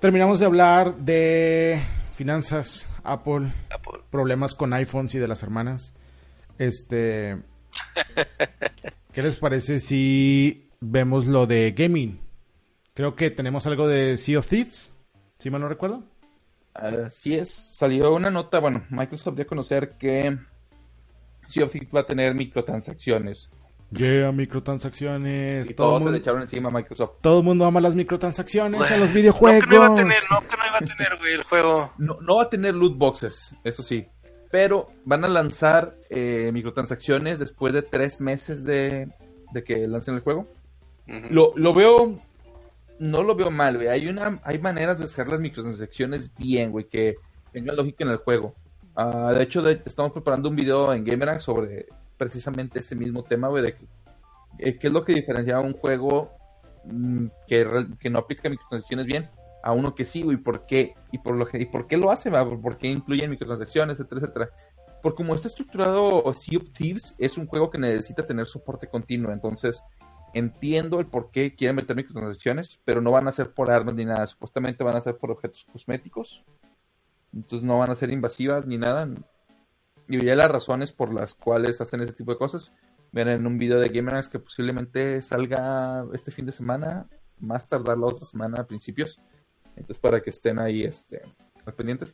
[0.00, 1.82] Terminamos de hablar de
[2.14, 4.02] finanzas, Apple, Apple.
[4.10, 5.94] problemas con iPhones y de las hermanas.
[6.58, 7.42] Este.
[9.12, 12.20] ¿Qué les parece si vemos lo de gaming?
[12.94, 14.92] Creo que tenemos algo de Sea of Thieves,
[15.38, 16.04] si mal no recuerdo.
[16.74, 20.36] Así es, salió una nota, bueno, Microsoft dio a conocer que
[21.46, 23.50] Sea of Thieves va a tener microtransacciones.
[23.90, 25.70] Yeah, microtransacciones.
[25.70, 27.20] Y todo, todos se le echaron encima a Microsoft.
[27.20, 29.64] todo el mundo ama las microtransacciones en los No videojuegos.
[29.64, 31.92] que no iba a tener, no que no iba a tener, güey, el juego.
[31.98, 34.06] No, no va a tener loot boxes, eso sí.
[34.54, 39.08] Pero van a lanzar eh, microtransacciones después de tres meses de,
[39.52, 40.46] de que lancen el juego.
[41.28, 42.20] Lo, lo veo.
[43.00, 43.88] No lo veo mal, güey.
[43.88, 47.16] Hay, una, hay maneras de hacer las microtransacciones bien, güey, que
[47.50, 48.54] tengan lógica en el juego.
[48.94, 51.86] Ah, de hecho, de- estamos preparando un video en Gamerang sobre
[52.16, 53.86] precisamente ese mismo tema, güey, de que,
[54.60, 56.30] eh, qué es lo que diferencia a un juego
[56.84, 59.28] mm, que, que no aplica microtransacciones bien
[59.64, 62.28] a uno que sí, güey, por qué, y por, lo y por qué lo hace,
[62.28, 64.50] va, por qué incluyen microtransacciones, etcétera, etcétera.
[65.02, 69.32] Por como está estructurado Sea of Thieves, es un juego que necesita tener soporte continuo,
[69.32, 69.82] entonces
[70.34, 74.04] entiendo el por qué quieren meter microtransacciones, pero no van a ser por armas ni
[74.04, 76.44] nada, supuestamente van a ser por objetos cosméticos,
[77.32, 79.08] entonces no van a ser invasivas ni nada,
[80.08, 82.74] y ya las razones por las cuales hacen ese tipo de cosas,
[83.12, 87.96] ven en un video de Gamerx que posiblemente salga este fin de semana, más tardar
[87.96, 89.20] la otra semana a principios,
[89.76, 91.22] entonces para que estén ahí este,
[91.66, 92.06] al pendiente.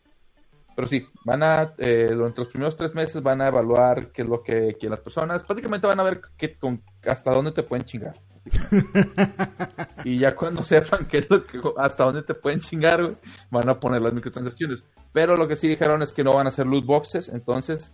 [0.75, 4.29] Pero sí, van a, eh, durante los primeros tres meses van a evaluar qué es
[4.29, 5.43] lo que quieren las personas.
[5.45, 8.15] Prácticamente van a ver qué, con, hasta dónde te pueden chingar.
[10.05, 13.17] y ya cuando sepan qué es lo que, hasta dónde te pueden chingar, güey,
[13.51, 14.85] van a poner las microtransacciones.
[15.13, 17.93] Pero lo que sí dijeron es que no van a ser loot boxes, entonces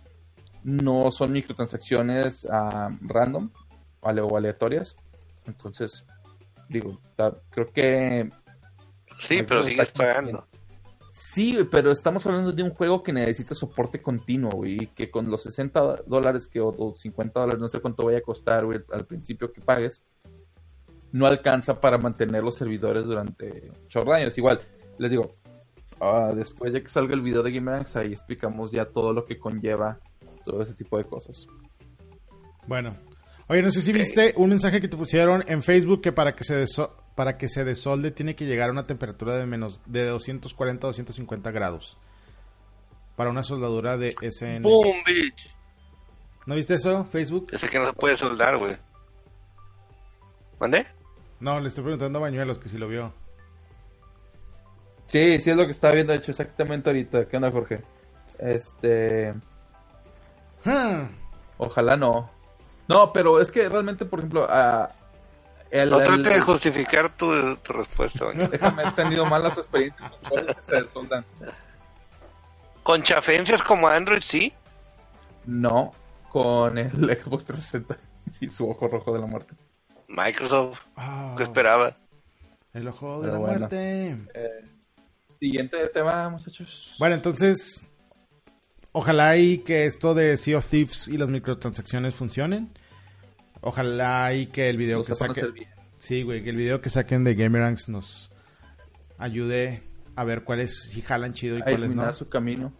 [0.63, 3.49] no son microtransacciones ah, random
[3.99, 4.95] o ale- o aleatorias.
[5.45, 6.05] Entonces,
[6.69, 6.99] digo,
[7.49, 8.29] creo que
[9.19, 10.45] Sí, pero sigues pagando.
[11.11, 15.29] Sí, pero estamos hablando de un juego que necesita soporte continuo, güey, y que con
[15.31, 18.81] los 60 dólares que, o, o 50 dólares, no sé cuánto vaya a costar, güey,
[18.91, 20.03] al principio que pagues,
[21.11, 24.37] no alcanza para mantener los servidores durante chorro años.
[24.37, 24.59] Igual,
[24.99, 25.35] les digo,
[25.99, 29.39] ah, después de que salga el video de Gamerangs, ahí explicamos ya todo lo que
[29.39, 29.99] conlleva
[30.45, 31.47] todo ese tipo de cosas.
[32.67, 32.95] Bueno.
[33.49, 36.43] Oye, no sé si viste un mensaje que te pusieron en Facebook que para que
[36.43, 40.05] se deso- para que se desolde tiene que llegar a una temperatura de menos de
[40.05, 41.97] 240 a 250 grados.
[43.15, 44.61] Para una soldadura de SN.
[44.61, 45.55] ¡Boom, bitch!
[46.45, 47.47] ¿No viste eso, Facebook?
[47.51, 48.77] Ese que no se puede soldar, güey.
[50.59, 50.85] ¿Mande?
[51.39, 53.11] No, le estoy preguntando a Bañuelos que si lo vio.
[55.07, 57.27] Sí, sí es lo que estaba viendo, de hecho, exactamente ahorita.
[57.27, 57.81] ¿Qué onda, Jorge?
[58.37, 59.33] Este...
[60.65, 61.09] Ah,
[61.57, 62.29] Ojalá no.
[62.87, 64.91] No, pero es que realmente, por ejemplo, ah,
[65.71, 68.47] el, No el- trate de justificar tu, tu respuesta, güey.
[68.51, 71.25] déjame, he tenido malas experiencias con cosas que se desoldan.
[72.83, 74.53] Con chafencias como Android, sí.
[75.45, 75.93] No,
[76.29, 77.97] con el Xbox 360
[78.39, 79.55] y su ojo rojo de la muerte.
[80.07, 81.95] Microsoft, ah, ¿qué esperaba?
[82.73, 83.59] el ojo de Pero la bueno.
[83.59, 84.09] muerte.
[84.35, 84.49] Eh,
[85.39, 86.95] siguiente tema, muchachos.
[86.99, 87.83] Bueno, entonces,
[88.91, 92.71] ojalá y que esto de Sea of Thieves y las microtransacciones funcionen.
[93.67, 95.41] Ojalá y que el video que sepan saque...
[95.41, 95.69] hacer bien.
[95.97, 98.31] Sí, güey, que el video que saquen de Gamerangs nos
[99.17, 99.83] ayude
[100.15, 102.13] a ver cuáles sí jalan chido y cuáles no.
[102.13, 102.71] su camino.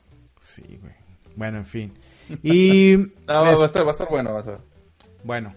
[0.41, 0.93] Sí, güey.
[1.36, 1.93] Bueno, en fin.
[2.43, 2.95] Y
[3.28, 4.60] No, les- va, a estar, va a estar bueno, vas a ver.
[5.23, 5.54] bueno,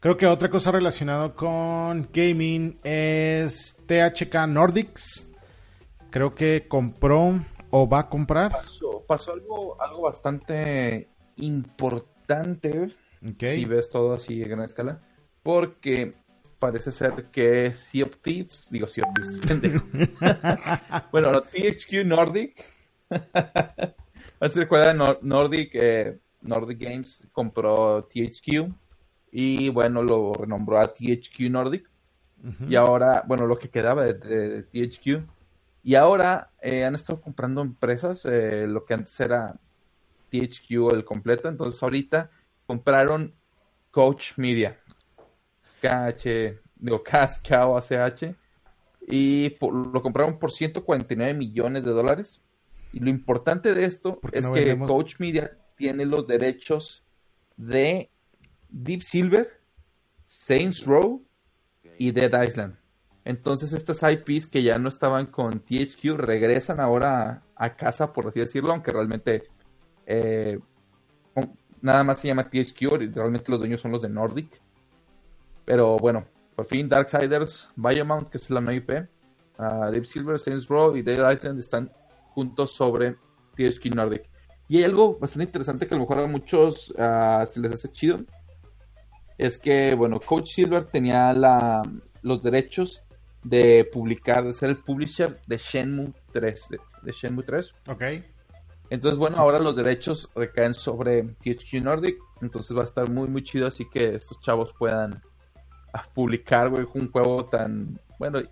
[0.00, 5.28] creo que otra cosa relacionada con gaming es THK Nordics.
[6.10, 7.34] Creo que compró
[7.70, 8.50] o va a comprar.
[8.50, 12.90] Pasó, pasó algo, algo bastante importante,
[13.38, 15.00] Si ves todo así a gran escala,
[15.42, 16.14] porque
[16.58, 19.84] parece ser que Sea of Thieves, digo Sea of Thieves, pendejo.
[21.12, 22.64] bueno, no, THQ Nordic,
[23.10, 28.72] ¿se recuerda Nor- Nordic, eh, Nordic Games compró THQ
[29.32, 31.88] y bueno, lo renombró a THQ Nordic
[32.68, 35.24] y ahora, bueno, lo que quedaba de, de- de THQ.
[35.84, 39.54] Y ahora eh, han estado comprando empresas, eh, lo que antes era
[40.30, 41.48] THQ el completo.
[41.48, 42.30] Entonces ahorita
[42.66, 43.34] compraron
[43.90, 44.78] Coach Media.
[45.80, 48.34] KH, digo, KOACH.
[49.08, 52.42] Y por- lo compraron por 149 millones de dólares.
[52.92, 54.90] Y lo importante de esto ¿Por qué es no que vendemos?
[54.90, 57.02] Coach Media tiene los derechos
[57.56, 58.10] de
[58.68, 59.60] Deep Silver,
[60.26, 61.24] Saints Row
[61.98, 62.76] y Dead Island.
[63.24, 68.26] Entonces estas IPs que ya no estaban con THQ regresan ahora a, a casa, por
[68.28, 69.44] así decirlo, aunque realmente
[70.06, 70.58] eh,
[71.82, 74.60] nada más se llama THQ, y realmente los dueños son los de Nordic.
[75.64, 79.08] Pero bueno, por fin Darksiders, Biomount, que es la nueva IP,
[79.58, 81.90] ah, Deep Silver, Saints Row y Dead Island están
[82.30, 83.16] juntos sobre
[83.56, 84.28] THQ Nordic.
[84.68, 87.90] Y hay algo bastante interesante que a lo mejor a muchos ah, se les hace
[87.90, 88.20] chido.
[89.36, 91.82] Es que, bueno, Coach Silver tenía la,
[92.22, 93.02] los derechos
[93.42, 96.68] de publicar, de ser el publisher de Shenmue 3.
[96.70, 97.74] De, de Shenmue 3.
[97.88, 98.02] Ok.
[98.92, 102.18] Entonces, bueno, ahora los derechos recaen sobre THQ Nordic.
[102.42, 103.66] Entonces va a estar muy, muy chido.
[103.66, 105.22] Así que estos chavos puedan
[105.94, 108.42] ah, publicar, güey, un juego tan, bueno,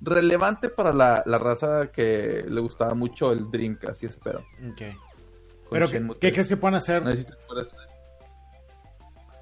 [0.00, 4.38] relevante para la, la raza que le gustaba mucho el Dreamcast, y espero.
[4.38, 4.78] Ok.
[4.78, 6.32] Con Pero, ¿qué, Shenmue qué 3.
[6.32, 7.02] crees que puedan hacer?
[7.02, 7.68] Acuerdas.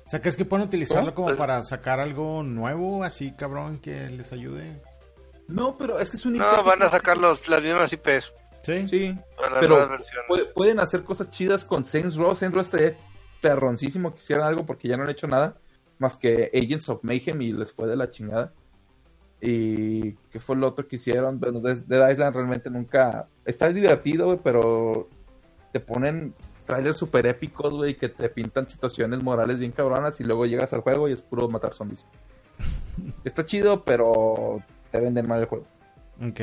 [0.05, 1.29] O sea, ¿crees que pueden utilizarlo ¿Cómo?
[1.29, 4.83] como para sacar algo nuevo, así, cabrón, que les ayude?
[5.47, 8.33] No, pero es que es un No, van a sacar los, las mismas IPs
[8.63, 8.87] Sí.
[8.89, 9.19] Sí,
[9.61, 9.77] Pero-
[10.55, 12.35] pueden hacer cosas chidas con Saints Row.
[12.35, 12.97] Saints Row estaría
[13.41, 15.57] perroncísimo que hicieran algo porque ya no han hecho nada
[15.99, 18.53] más que Agents of Mayhem y les fue de la chingada.
[19.41, 21.41] Y que fue lo otro que hicieron.
[21.41, 23.27] Bueno, Dead Dead Island realmente nunca.
[23.45, 25.09] Está divertido, güey, pero
[25.73, 26.35] te ponen
[26.67, 30.83] trailers super épicos, güey, que te pintan situaciones morales bien cabronas y luego llegas al
[30.83, 32.05] juego y es puro matar zombies.
[33.25, 35.65] Está chido, pero te venden mal el juego.
[36.23, 36.41] Ok.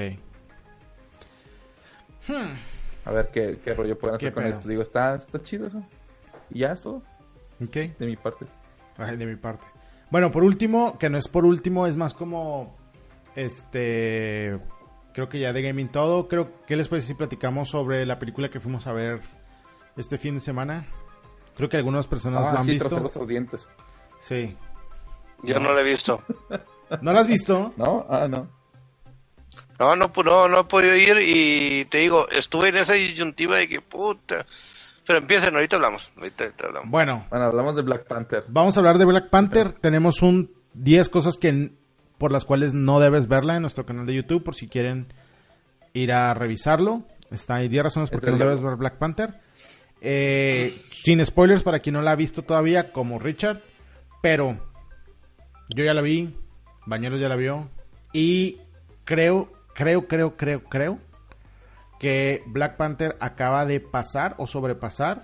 [2.28, 2.56] Hmm.
[3.06, 4.54] A ver qué, qué rollo pueden hacer ¿Qué con pedo?
[4.56, 4.68] esto.
[4.70, 5.82] Digo, está, está chido eso.
[6.50, 7.02] Y ya es todo
[7.64, 7.74] Ok.
[7.98, 8.46] de mi parte.
[8.98, 9.66] Ay, de mi parte.
[10.12, 12.76] Bueno, por último, que no es por último, es más como.
[13.36, 14.60] Este.
[15.14, 16.28] Creo que ya de gaming todo.
[16.28, 19.22] Creo que les parece si platicamos sobre la película que fuimos a ver
[19.96, 20.86] este fin de semana.
[21.56, 23.00] Creo que algunas personas Ah, lo han sí, visto.
[23.00, 23.68] los ardientes.
[24.20, 24.56] Sí.
[25.44, 26.22] Yo no lo he visto.
[27.02, 27.74] ¿No lo has visto?
[27.78, 28.06] ¿No?
[28.10, 28.48] Ah, no.
[29.80, 33.68] No, no, no, no he podido ir y te digo, estuve en esa disyuntiva de
[33.68, 34.46] que puta.
[35.06, 36.12] Pero empiecen, ahorita hablamos.
[36.18, 36.90] Ahorita, ahorita hablamos.
[36.90, 38.44] Bueno, Bueno, hablamos de Black Panther.
[38.48, 39.72] vamos a hablar de Black Panther.
[39.74, 41.72] Tenemos un 10 cosas que
[42.18, 45.14] por las cuales no debes verla en nuestro canal de YouTube por si quieren
[45.94, 47.04] ir a revisarlo.
[47.32, 49.40] Está ahí 10 razones por qué no debes ver Black Panther.
[50.02, 53.62] Eh, sin spoilers para quien no la ha visto todavía, como Richard.
[54.22, 54.60] Pero
[55.76, 56.36] yo ya la vi,
[56.86, 57.70] Bañeros ya la vio.
[58.14, 58.60] Y
[59.08, 61.00] creo, creo, creo, creo, creo
[62.00, 65.24] que Black Panther acaba de pasar o sobrepasar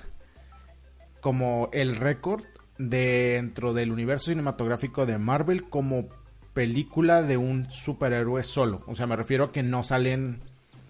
[1.19, 2.43] como el récord
[2.78, 6.08] dentro del universo cinematográfico de Marvel como
[6.54, 8.84] película de un superhéroe solo.
[8.88, 10.41] O sea, me refiero a que no salen,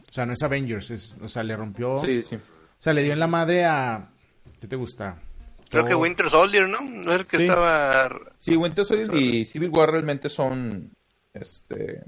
[0.10, 2.36] o sea, no es Avengers, es, o sea, le rompió, Sí, sí.
[2.36, 2.40] o
[2.84, 4.10] sea, le dio en la madre a,
[4.62, 5.18] ¿qué te gusta?
[5.70, 5.96] Creo que.
[5.96, 6.82] Winter Soldier, ¿no?
[6.82, 7.44] No es el que Sí.
[7.46, 8.10] estaba...
[8.38, 10.92] Sí, Winter Soldier y Civil War realmente son,
[11.34, 12.04] este,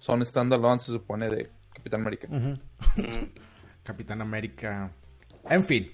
[0.00, 2.26] son standalone, se supone, de Capitán América.
[3.84, 4.90] Capitán América.
[5.48, 5.92] En fin.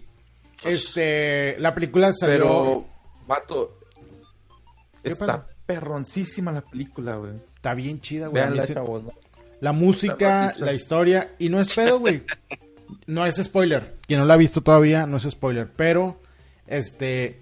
[0.64, 2.38] Este, la película salió.
[2.38, 2.86] Pero,
[3.26, 3.78] vato,
[5.02, 5.46] ¿Qué está pasa?
[5.66, 7.34] perroncísima la película, güey.
[7.54, 8.42] Está bien chida, güey.
[8.42, 9.04] Veanla, chavos.
[9.04, 9.12] ¿no?
[9.60, 10.66] La música, Perroncísima.
[10.66, 11.34] la historia.
[11.38, 12.22] Y no es pedo, güey.
[13.08, 13.96] No es spoiler.
[14.06, 15.68] Quien no la ha visto todavía, no es spoiler.
[15.74, 16.20] Pero,
[16.68, 17.40] este.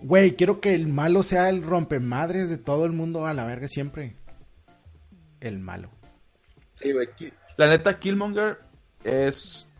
[0.00, 3.66] Güey, quiero que el malo sea el rompemadres de todo el mundo a la verga
[3.66, 4.14] siempre.
[5.40, 5.90] El malo.
[6.74, 7.08] Sí, güey.
[7.56, 8.58] La neta, Killmonger
[9.04, 9.72] es.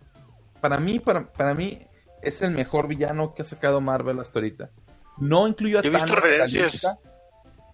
[0.60, 1.86] Para mí, para, para mí,
[2.22, 4.70] es el mejor villano que ha sacado Marvel hasta ahorita.
[5.18, 6.98] No incluyo a Yo Thanos en la lista.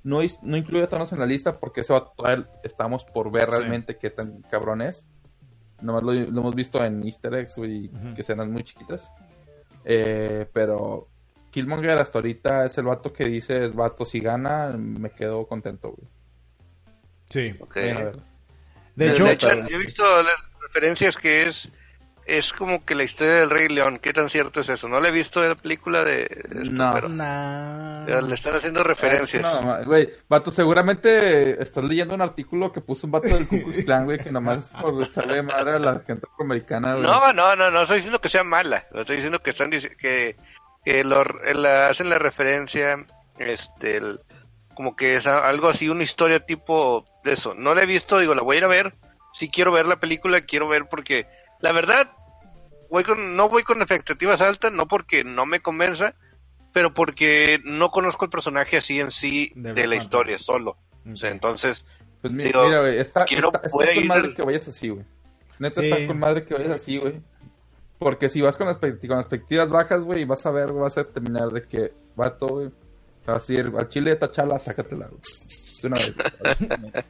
[0.03, 2.13] No, no incluyo a Thanos en la lista porque eso
[2.63, 3.51] estamos por ver Sí.
[3.51, 5.07] realmente qué tan cabrón es.
[5.81, 8.15] Nomás lo, lo hemos visto en Easter eggs, güey, Ujú.
[8.15, 9.11] que serán muy chiquitas.
[9.85, 11.09] Eh, pero
[11.51, 16.09] Killmonger hasta ahorita es el vato que dice, vato, si gana, me quedo contento, güey.
[17.29, 17.55] Sí.
[17.61, 17.77] ok.
[17.77, 18.23] Vayan a verlo.
[18.97, 21.71] De Le- hecho, le echan- yo he visto las referencias que es
[22.27, 23.99] es como que la historia del Rey León.
[23.99, 24.89] ¿Qué tan cierto es eso?
[24.89, 26.91] No le he visto de la película de esto, No.
[26.91, 29.45] pero ya le están haciendo referencias.
[29.45, 33.47] Es una mamá- Güey, vato, seguramente estás leyendo un artículo que puso un vato del
[33.47, 37.07] Ku Klux Klan, güey, que nomás es por echarle madre a la gente afroamericana, güey.
[37.07, 38.87] No, no, no, no estoy diciendo que sea mala.
[38.95, 40.37] Estoy diciendo que están que,
[40.85, 43.05] que lo, la- hacen la referencia,
[43.39, 44.21] este, el-
[44.75, 47.55] como que es algo así, una historia tipo de eso.
[47.55, 48.95] No la he visto, digo, la voy a ir a ver.
[49.33, 51.27] Si quiero ver la película, quiero ver porque
[51.61, 52.11] la verdad
[52.91, 56.15] voy con, no voy con expectativas altas, no porque no me convenza,
[56.73, 60.77] pero porque no conozco el personaje así en sí De la historia solo.
[61.11, 61.85] O sea, entonces,
[62.21, 64.89] Pues mi- digo, mira, güey, está, quiero- está, está con ir madre que vayas así,
[64.89, 65.05] güey.
[65.59, 65.91] Neta, Sí.
[65.91, 67.21] está con madre que vayas así, güey.
[67.99, 71.51] Porque si vas con, expect- con expectativas bajas, güey, vas a ver, vas a terminar
[71.51, 72.71] de que, vato, güey,
[73.27, 75.09] vas a ir al chile de tachala, sácatela.
[75.83, 76.15] De una vez.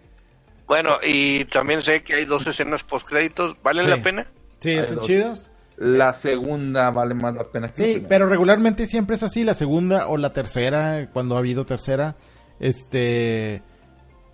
[0.66, 3.90] bueno, y también sé que hay dos escenas post créditos, ¿valen Sí.
[3.90, 4.26] la pena?
[4.60, 5.06] Sí, están dos.
[5.06, 5.50] chidos.
[5.76, 8.08] la segunda vale más la pena que la Sí, primera.
[8.08, 12.16] pero regularmente siempre es así, la segunda o la tercera, cuando ha habido tercera,
[12.60, 13.60] este,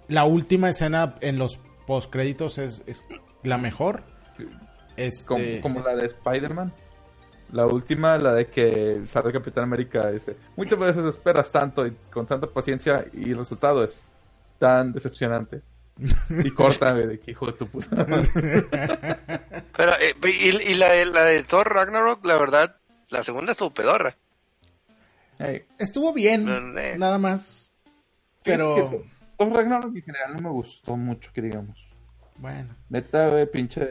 [0.08, 3.02] la última escena en los postcréditos es, es
[3.42, 4.04] la mejor.
[4.96, 6.72] Este, como, como la de Spider-Man.
[7.52, 10.10] La última, la de que sale Capitán América.
[10.10, 14.00] dice, Muchas veces esperas tanto y con tanta paciencia y el resultado es
[14.58, 15.62] tan decepcionante.
[16.44, 18.28] Y corta, güey, de que hijo de tu puta madre.
[19.76, 22.76] Pero, eh, y, y la, de, la de Thor Ragnarok, la verdad,
[23.10, 24.16] la segunda estuvo pedorra.
[25.78, 26.96] Estuvo bien, Eh.
[26.98, 27.72] nada más,
[28.42, 29.04] pero que
[29.38, 31.88] Thor Ragnarok en general no me gustó mucho, que digamos.
[32.36, 33.88] bueno, Neta, güey, pinche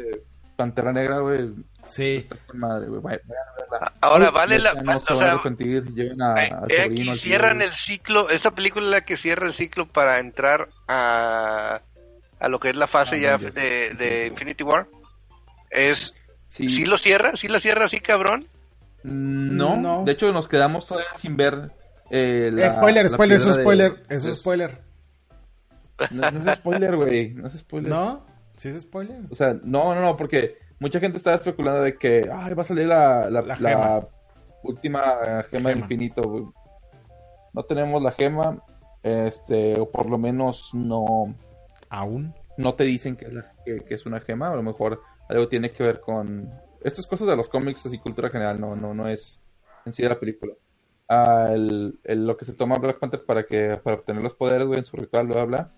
[0.60, 1.52] Pantera Negra, güey,
[1.88, 2.18] sí.
[2.18, 3.02] está con madre, güey.
[3.02, 3.94] Vayan a verla.
[4.02, 6.84] Ahora, Uy, vale la No se o van a sea, arrepentir, lleven a, eh, eh,
[6.84, 10.20] sobrino aquí cierran tío, el ciclo, esta película es la que cierra el ciclo para
[10.20, 11.80] entrar a,
[12.42, 14.88] a lo que es la fase Ah, ya de, de Infinity War.
[15.70, 16.14] Es,
[16.48, 16.68] Sí.
[16.68, 17.36] ¿sí lo cierra?
[17.36, 18.48] ¿Sí la cierra así, cabrón?
[19.04, 20.04] No, No.
[20.04, 21.72] de hecho nos quedamos todavía sin ver
[22.12, 24.82] eh, la- spoiler, la spoiler, eso es de- spoiler, eso de- es spoiler.
[26.12, 27.90] No, no es spoiler, güey, no es spoiler.
[27.92, 28.26] ¿No?
[28.60, 29.22] ¿Sí es spoiler?
[29.32, 32.88] O sea, no, no, no, porque mucha gente estaba especulando de que va a salir
[32.88, 34.08] la, la, La la gema.
[34.64, 36.54] última gema del infinito.
[37.54, 38.62] No tenemos la gema,
[39.02, 41.34] este, o por lo menos no,
[41.90, 42.34] Aún.
[42.58, 45.48] no te dicen que es, la- que, que es una gema, a lo mejor algo
[45.48, 46.52] tiene que ver con
[46.84, 49.40] estas cosas de los cómics así cultura general, no, no, no es
[49.86, 50.54] en sí de la película.
[51.08, 54.68] Ah, el- el- lo que se toma Black Panther para que para obtener los poderes,
[54.68, 55.72] güey, en su ritual, bla, bla.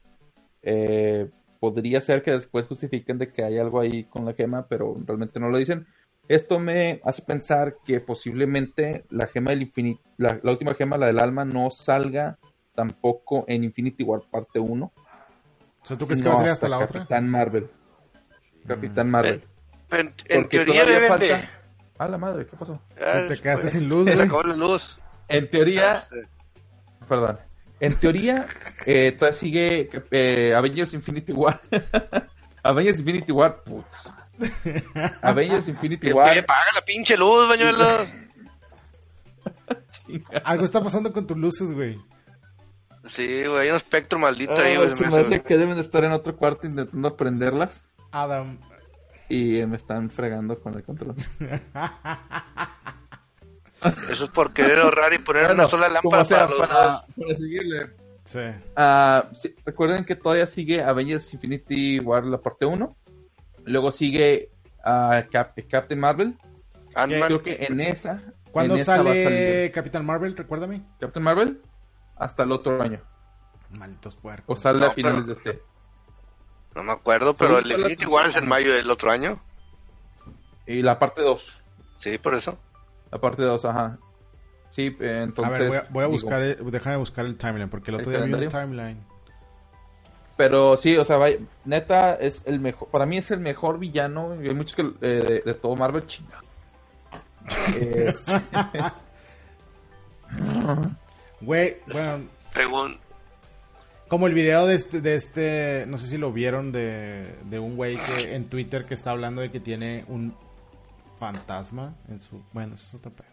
[0.63, 1.29] Eh,
[1.61, 5.39] podría ser que después justifiquen de que hay algo ahí con la gema, pero realmente
[5.39, 5.85] no lo dicen.
[6.27, 11.05] Esto me hace pensar que posiblemente la gema del infinito, la, la última gema, la
[11.05, 12.39] del alma, no salga
[12.73, 14.85] tampoco en Infinity War parte 1.
[14.85, 16.87] O sea, ¿tú crees que va a salir hasta la otra?
[16.87, 17.03] Mm.
[17.03, 17.69] Capitán Marvel.
[18.67, 19.43] Capitán Marvel.
[19.91, 21.07] En, en teoría deben de...
[21.07, 21.49] falta.
[21.99, 22.81] Ah, la madre, ¿qué pasó?
[22.97, 24.99] Se Ah, te quedaste pues, sin luz, Se acabó la luz.
[25.27, 26.27] En teoría, Este,
[27.07, 27.37] perdón.
[27.81, 28.47] En teoría,
[28.85, 31.59] eh, todavía sigue eh, Avengers Infinity War.
[32.63, 34.27] Avengers Infinity War, puta.
[35.21, 36.31] Avengers Infinity War.
[36.33, 38.07] que Paga la pinche luz, bañuelos.
[39.89, 40.37] Chinga.
[40.45, 41.99] Algo está pasando con tus luces, güey.
[43.05, 44.93] Sí, güey, hay un espectro maldito Ah, ahí, güey.
[44.93, 47.87] se me hace- que deben de estar en otro cuarto intentando aprenderlas.
[48.11, 48.59] Adam.
[49.29, 51.15] y me están fregando con el control.
[54.09, 57.05] Eso es por querer ahorrar y poner Bueno, una sola lámpara sea, para los para,
[57.17, 57.91] para seguirle.
[58.25, 58.39] Sí.
[58.75, 62.95] Ah, sí, recuerden que todavía sigue Avengers Infinity War la parte 1.
[63.65, 64.51] Luego sigue
[64.83, 66.35] ah, Cap- Captain Marvel.
[66.93, 68.21] Creo que en esa.
[68.51, 70.35] ¿Cuándo en sale Capitán Marvel?
[70.35, 70.83] Recuérdame.
[70.99, 71.61] Captain Marvel
[72.17, 73.01] hasta el otro año.
[73.71, 74.59] Malditos O puercos.
[74.59, 75.61] sale No, a finales pero- de este.
[76.75, 79.41] No me acuerdo, pero el Pero- Infinity War es en mayo del otro año.
[80.67, 81.61] Y la parte 2.
[81.97, 82.57] Sí, por eso.
[83.11, 83.97] La parte 2, ajá.
[84.69, 85.59] Sí, eh, a entonces.
[85.59, 88.01] ver, voy a, voy a digo, buscar, el- déjame buscar el timeline, porque el ¿El
[88.01, 88.97] otro día vi un timeline.
[90.37, 92.87] Pero sí, o sea, vaya, neta, es el mejor.
[92.87, 94.31] Para mí es el mejor villano.
[94.31, 94.81] Hay muchos que.
[95.01, 96.41] eh, de, de todo Marvel, chinga.
[97.77, 98.25] Es-
[101.41, 102.97] Güey, bueno, Pregun-
[104.07, 107.75] como el video de este, de este, no sé si lo vieron, de, de un
[107.75, 110.35] güey que en Twitter que está hablando de que tiene un
[111.25, 112.43] fantasma en su...
[112.51, 113.27] Bueno, eso es otro pedo.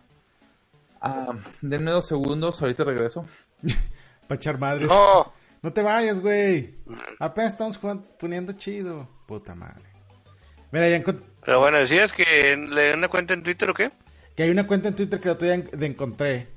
[1.00, 1.32] Ah,
[1.62, 3.24] denme dos segundos, ahorita regreso.
[4.28, 4.88] Para echar madres.
[4.88, 5.32] No.
[5.62, 6.74] No, te vayas, güey.
[7.18, 9.08] Apenas estamos jugando- poniendo chido.
[9.26, 9.84] Puta madre.
[10.70, 13.90] Mira, ya encont- pero bueno, decías que le den una cuenta en Twitter o qué?
[14.36, 16.48] que hay una cuenta en Twitter que el otro día en- de encontré,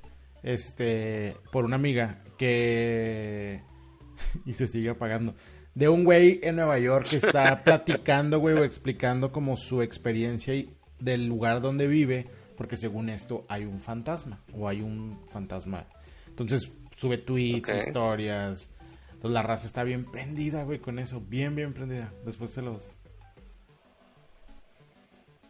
[0.43, 3.63] este, por una amiga, que...
[4.45, 5.33] y se sigue apagando.
[5.73, 10.53] De un güey en Nueva York que está platicando, güey, o explicando como su experiencia
[10.53, 15.85] y del lugar donde vive, porque según esto hay un fantasma, o hay un fantasma.
[16.27, 18.69] Entonces sube tweets, historias.
[19.13, 21.19] Entonces la raza está bien prendida, güey, con eso.
[21.21, 22.11] Bien, bien prendida.
[22.25, 22.83] Después se los...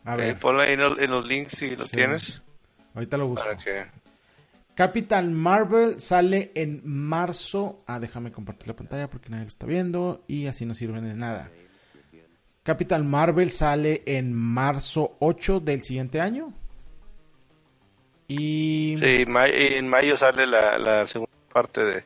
[0.03, 1.95] A Eh, ver, ponlo ahí en, los- en los links si lo Sí.
[1.97, 2.41] tienes.
[2.95, 3.45] ahorita lo busco.
[3.45, 3.85] Para que...
[4.75, 7.83] Capitán Marvel sale en marzo.
[7.87, 11.13] Ah, déjame compartir la pantalla porque nadie lo está viendo y así no sirve de
[11.13, 11.49] nada.
[12.63, 16.53] Capitán Marvel sale en marzo 8 del siguiente año.
[18.27, 22.03] Y Sí, en mayo sale la, la segunda parte de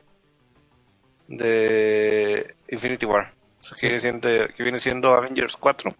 [1.28, 3.32] de Infinity War.
[3.80, 5.92] Que, viene siendo, que viene siendo Avengers 4.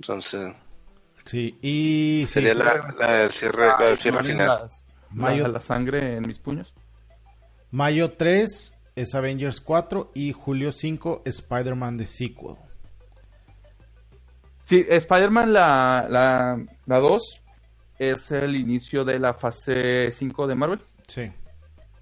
[0.00, 0.52] Entonces,
[1.26, 4.46] sí, y sí, sería la, la del cierre, la del cierre final.
[4.62, 6.72] las- Mayo- la, la sangre en mis puños.
[7.70, 12.56] mayo 3 es Avengers 4 y julio 5 Spider-Man The Sequel.
[14.64, 17.42] Sí, Spider-Man la, la, la 2
[17.98, 20.80] es el inicio de la fase 5 de Marvel.
[21.08, 21.30] Sí.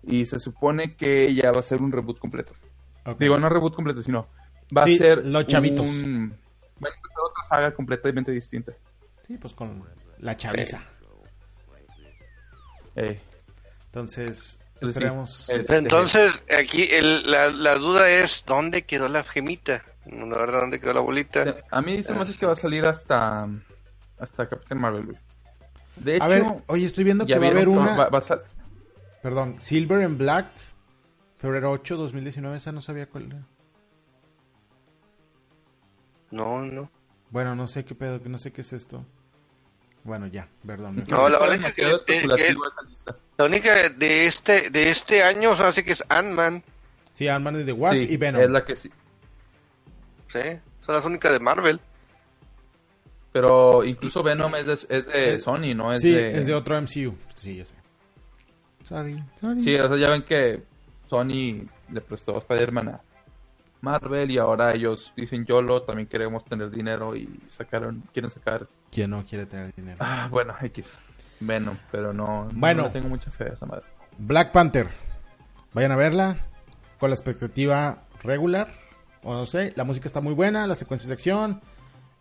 [0.03, 2.53] Y se supone que ya va a ser un reboot completo.
[3.19, 4.29] Digo, no reboot completo, sino
[4.77, 5.87] va Sí, a ser los chavitos.
[5.87, 6.31] un...
[6.85, 8.73] Va a empezar otra saga completamente distinta.
[9.27, 9.83] Sí, pues con
[10.19, 10.83] la chaviza.
[12.97, 13.19] Eh,
[13.87, 15.49] Entonces, Pues sí, esperemos.
[15.49, 19.83] es- Este- Entonces, aquí el- la, la duda es, ¿dónde quedó la gemita?
[20.11, 21.57] No, la verdad, ¿dónde quedó la bolita?
[21.71, 23.49] a mí se me hace que va a salir hasta
[24.19, 25.07] hasta Captain Marvel.
[25.07, 25.19] güey.
[25.97, 27.97] De hecho, A ver, oye, estoy viendo que va a haber una.
[27.97, 28.43] va- va a sal-
[29.23, 30.47] Perdón, Silver and Black,
[31.37, 33.43] febrero 8, 2019, esa no sabía cuál era.
[36.31, 36.91] No, no.
[37.31, 39.05] Bueno, no sé qué pedo, que no sé qué es esto.
[40.05, 41.03] Bueno, ya, perdón.
[41.09, 41.97] No, la única que-.
[43.37, 46.63] La única de este de este año se me hace que es Ant-Man.
[47.15, 48.41] Sí, Ant-Man is the Wasp Sí, y Venom.
[48.43, 48.91] Es la que sí.
[50.33, 50.41] ¿Sí?
[50.81, 51.81] Son las únicas de Marvel.
[53.33, 55.93] Pero incluso Venom es de, es de Sony, ¿no?
[55.93, 56.39] Es sí, de...
[56.39, 57.15] es de otro MCU.
[57.35, 57.75] Sí, ya sé.
[58.85, 59.63] Sorry, sorry.
[59.63, 60.63] Sí, o sea, ya ven que
[61.07, 63.01] Sony le prestó a Spider-Man a
[63.83, 69.11] Marvel y ahora ellos dicen YOLO, también queremos tener dinero y sacaron, quieren sacar, ¿Quién
[69.11, 69.99] no quiere tener dinero?
[70.01, 70.99] ah, bueno, X,
[71.41, 72.85] Venom, pero no, Bueno.
[72.85, 73.85] no tengo mucha fe a esa madre.
[74.17, 74.89] Black Panther.
[75.75, 76.39] Vayan a verla
[76.99, 78.73] con la expectativa regular.
[79.23, 81.61] O no sé, la música está muy buena, las secuencias de acción,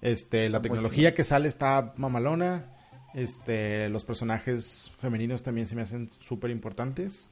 [0.01, 2.73] este, la tecnología que sale está mamalona.
[3.13, 7.31] Este, los personajes femeninos también se me hacen súper importantes.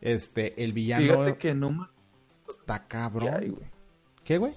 [0.00, 1.90] Este, el villano Fíjate que no
[2.48, 3.34] está cabrón.
[3.34, 3.66] CGI, güey.
[4.24, 4.54] ¿Qué, güey?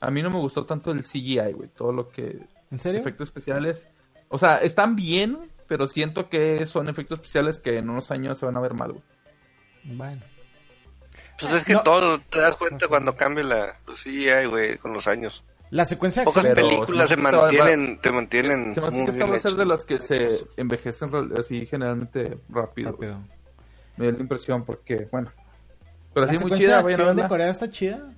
[0.00, 3.00] A mí no me gustó tanto el CGI, güey, todo lo que ¿En serio?
[3.00, 3.88] efectos especiales,
[4.28, 8.46] o sea, están bien, pero siento que son efectos especiales que en unos años se
[8.46, 9.04] van a ver mal, güey.
[9.84, 10.22] Bueno.
[11.42, 11.82] Pues es que No.
[11.82, 15.44] todo te das cuenta cuando cambia la los CGI, güey, con los años.
[15.70, 16.42] La secuencia de Pocas.
[16.42, 19.40] Pero películas se mantienen, te mantienen Se me hace muy que esta bien va a
[19.40, 22.94] ser de las que se envejecen así generalmente rápido.
[22.94, 23.10] güey.
[23.10, 23.28] rápido.
[23.96, 25.30] Me dio la impresión porque, bueno.
[26.14, 27.28] Pero La así muy chida, de vayan a acción de verla.
[27.28, 28.12] Corea está chida.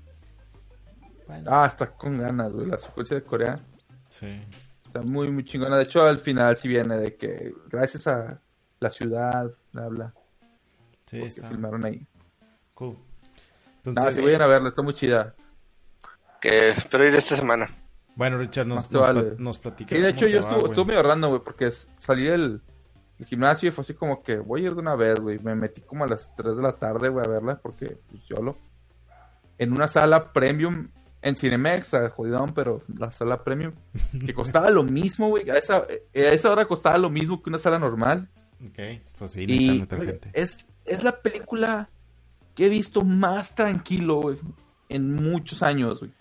[1.29, 2.67] Bueno, Ah, está con ganas, güey.
[2.67, 3.61] La secuencia de Corea
[4.11, 4.43] sí.
[4.85, 5.77] está muy, muy chingona.
[5.77, 8.41] De hecho, al final sí viene de que gracias a
[8.81, 10.15] la ciudad, bla, bla,
[11.09, 12.05] Sí, porque está filmaron ahí.
[12.75, 12.99] cool.
[13.85, 15.35] Entonces, sí vayan a verla, está muy chida.
[16.41, 17.69] Que espero ir esta semana.
[18.17, 19.23] Bueno, Richard, nos, nos, vale.
[19.23, 19.95] pla- nos platica.
[19.95, 20.71] Sí, de hecho yo va, estuve, güey.
[20.71, 22.61] estuve medio random, güey, porque salí del,
[23.19, 25.39] del gimnasio y fue así como que voy a ir de una vez, güey.
[25.41, 28.37] Me metí como a las 3 de la tarde, güey, a verla, porque pues yo
[28.37, 28.57] lo...
[29.59, 30.89] En una sala premium
[31.23, 33.73] en Cinemex, a jodidón, pero la sala premium,
[34.25, 35.49] que costaba lo mismo, güey.
[35.51, 38.29] A esa, a esa hora costaba lo mismo que una sala normal.
[38.65, 38.79] Ok,
[39.19, 40.31] pues sí, Y güey, gente.
[40.35, 41.89] es, es la película
[42.55, 44.39] que he visto más tranquilo, güey,
[44.89, 46.13] en muchos años, güey.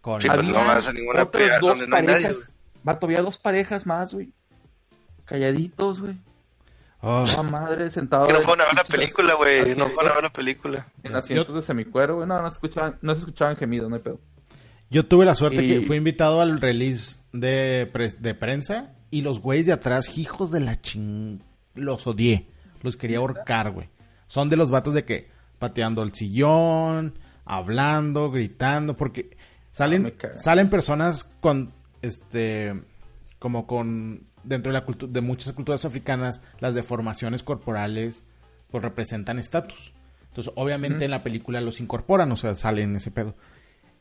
[0.00, 0.20] Con...
[0.20, 2.52] Sí, pues Había no vas a ninguna otras pelea dos donde no hay nadie, parejas.
[2.84, 4.32] Vato, había dos parejas más, güey.
[5.24, 6.16] Calladitos, güey.
[7.00, 9.76] Oh, La madre sentado Que no fueron a ver la película, güey.
[9.76, 10.88] No fueron a ver la película.
[11.04, 12.26] En asientos de semicuero, güey.
[12.28, 14.20] No, no se escuchaban, no se escuchaban gemidos, no hay pedo.
[14.90, 19.20] Yo tuve la suerte Y- que fui invitado al release de, pre- de prensa y
[19.20, 21.42] los güeyes de atrás, hijos de la ching...
[21.74, 22.48] Los odié.
[22.82, 23.88] Los quería ahorcar, güey.
[24.26, 29.36] Son de los vatos de que pateando el sillón, hablando, gritando, porque
[29.72, 32.72] salen, Ah, salen personas con, este,
[33.38, 38.22] como con, dentro de la cultura, de muchas culturas africanas, las deformaciones corporales,
[38.70, 39.92] pues representan estatus.
[40.28, 43.34] Entonces, obviamente en la película los incorporan, o sea, salen ese pedo.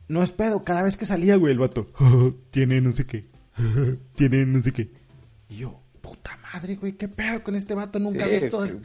[0.07, 1.87] No es pedo, cada vez que salía, güey, el vato.
[2.51, 3.25] Tiene no sé qué.
[4.15, 4.91] Tiene no sé qué.
[5.49, 7.97] Y yo, puta madre, güey, ¿qué pedo con este vato?
[7.99, 8.63] Nunca Sí, he visto.
[8.63, 8.77] que-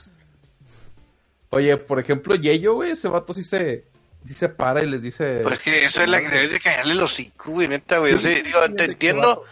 [1.54, 3.84] Oye, por ejemplo, Yeyo, güey, ese vato sí se,
[4.24, 5.40] sí se para y les dice...
[5.42, 8.14] Pues que eso es la que debes de callarle los hocico, güey, neta, güey.
[8.14, 9.44] O sea, digo, te entiendo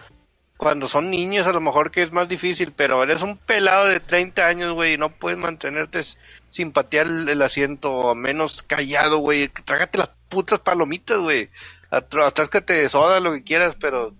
[0.56, 4.00] cuando son niños a lo mejor que es más difícil, pero eres un pelado de
[4.00, 6.16] 30 años, güey, y no puedes mantenerte s-
[6.50, 9.48] sin patear el, el asiento, menos callado, güey.
[9.48, 11.50] Trágate las putas palomitas, güey.
[11.90, 14.14] Atáscate de soda, lo que quieras, pero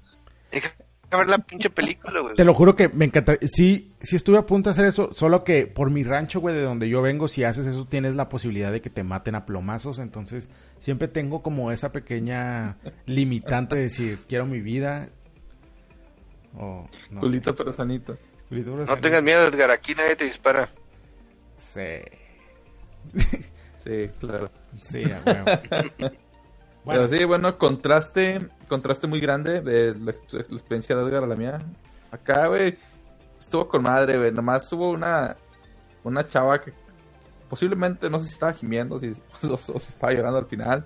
[1.10, 2.34] deja ver la pinche película, güey.
[2.36, 3.36] Te lo juro que me encanta.
[3.42, 6.62] Sí, sí estuve a punto de hacer eso, solo que por mi rancho, güey, de
[6.62, 9.98] donde yo vengo, si haces eso tienes la posibilidad de que te maten a plomazos.
[9.98, 10.48] Entonces,
[10.78, 15.08] siempre tengo como esa pequeña limitante de decir, quiero mi vida.
[16.56, 17.26] O, no sé.
[17.26, 18.16] Culito pero sanito.
[18.48, 19.00] Culito, pero No sale.
[19.00, 20.70] tengas miedo, Edgar, aquí nadie te dispara.
[21.56, 21.80] Sí,
[23.78, 24.50] Sí, claro.
[24.82, 26.10] sí, a huevo.
[26.86, 31.26] Pero sí, bueno, contraste, contraste muy grande de la, ex- la experiencia de Edgar a
[31.26, 31.58] la mía.
[32.10, 32.76] Acá, güey,
[33.38, 34.32] estuvo con madre, güey.
[34.32, 35.36] Nomás hubo una,
[36.04, 36.72] una chava que
[37.48, 40.84] posiblemente no sé si estaba gimiendo si, o, o si estaba llorando al final.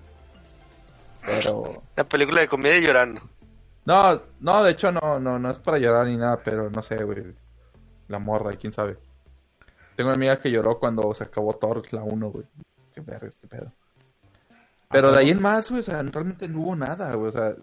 [1.25, 1.83] Pero...
[1.97, 3.23] La película de comedia llorando.
[3.87, 6.97] No, no, de hecho no, no, no es para llorar ni nada, pero no sé,
[7.05, 7.35] güey.
[8.09, 8.99] La morra, quién sabe.
[9.97, 12.45] Tengo una amiga que lloró cuando se acabó Thor la 1, güey.
[12.95, 13.73] Qué verga, qué pedo.
[14.91, 17.29] Pero de ahí en más, güey, o sea, realmente no hubo nada, güey.
[17.29, 17.55] O sea,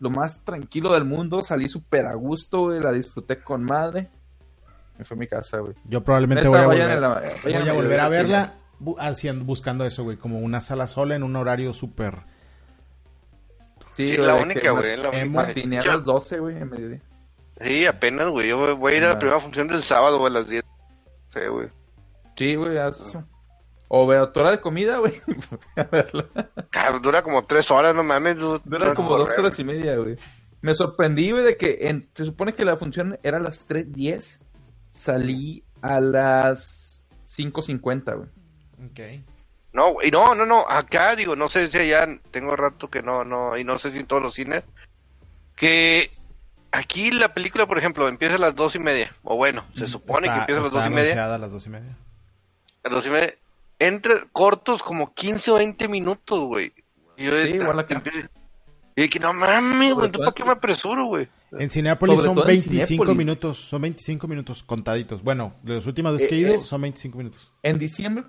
[0.00, 4.10] lo más tranquilo del mundo, salí súper a gusto, güey, la disfruté con madre.
[4.98, 5.74] Me fue a mi casa, güey.
[5.84, 9.84] yo probablemente Neta, voy a volver, la- voy a volver a verla bu- haciendo, buscando
[9.84, 12.18] eso, güey, como una sala sola en un horario súper...
[13.94, 15.26] Sí, la única, güey, la única.
[15.26, 17.00] Matiné a las 12, güey, en mediodía.
[17.64, 18.48] Sí, apenas, güey.
[18.48, 20.64] Yo voy- a ir a la primera función del sábado, güey, a las 10.
[21.32, 21.68] Sí, güey.
[22.36, 23.16] Sí, güey, haz
[23.88, 25.20] O veo hora de comida, güey.
[27.02, 28.38] dura como tres horas, no mames.
[28.38, 30.16] du- Dura como dos horas y media, güey.
[30.62, 34.40] Me sorprendí, güey, de que en- se supone que la función era a las 3.10.
[34.90, 38.28] Salí a las 5.50, güey.
[38.88, 39.24] Ok.
[39.72, 40.64] No, güey, no, no, no.
[40.68, 43.98] Acá, digo, no sé si allá, tengo rato que no, no, y no sé si
[44.00, 44.62] en todos los cines.
[45.56, 46.10] Que
[46.72, 49.14] aquí la película, por ejemplo, empieza a las dos y media.
[49.22, 51.24] O bueno, se supone que empieza a las dos y media.
[51.34, 51.96] a las dos y media.
[52.84, 53.34] A las dos y media.
[53.78, 56.72] Entre cortos como 15 o 20 minutos, güey.
[57.16, 58.02] Y yo de Sí, igual acá.
[58.96, 61.28] Y de que no mames, güey, todo ¿para qué me apresuro, güey?
[61.58, 63.16] En Cineápolis Sobre son todo en 25 Cinépolis.
[63.16, 65.22] minutos, son 25 minutos contaditos.
[65.22, 67.52] Bueno, de las últimas veces que he Eh, ido es- son 25 minutos.
[67.62, 68.24] En diciembre,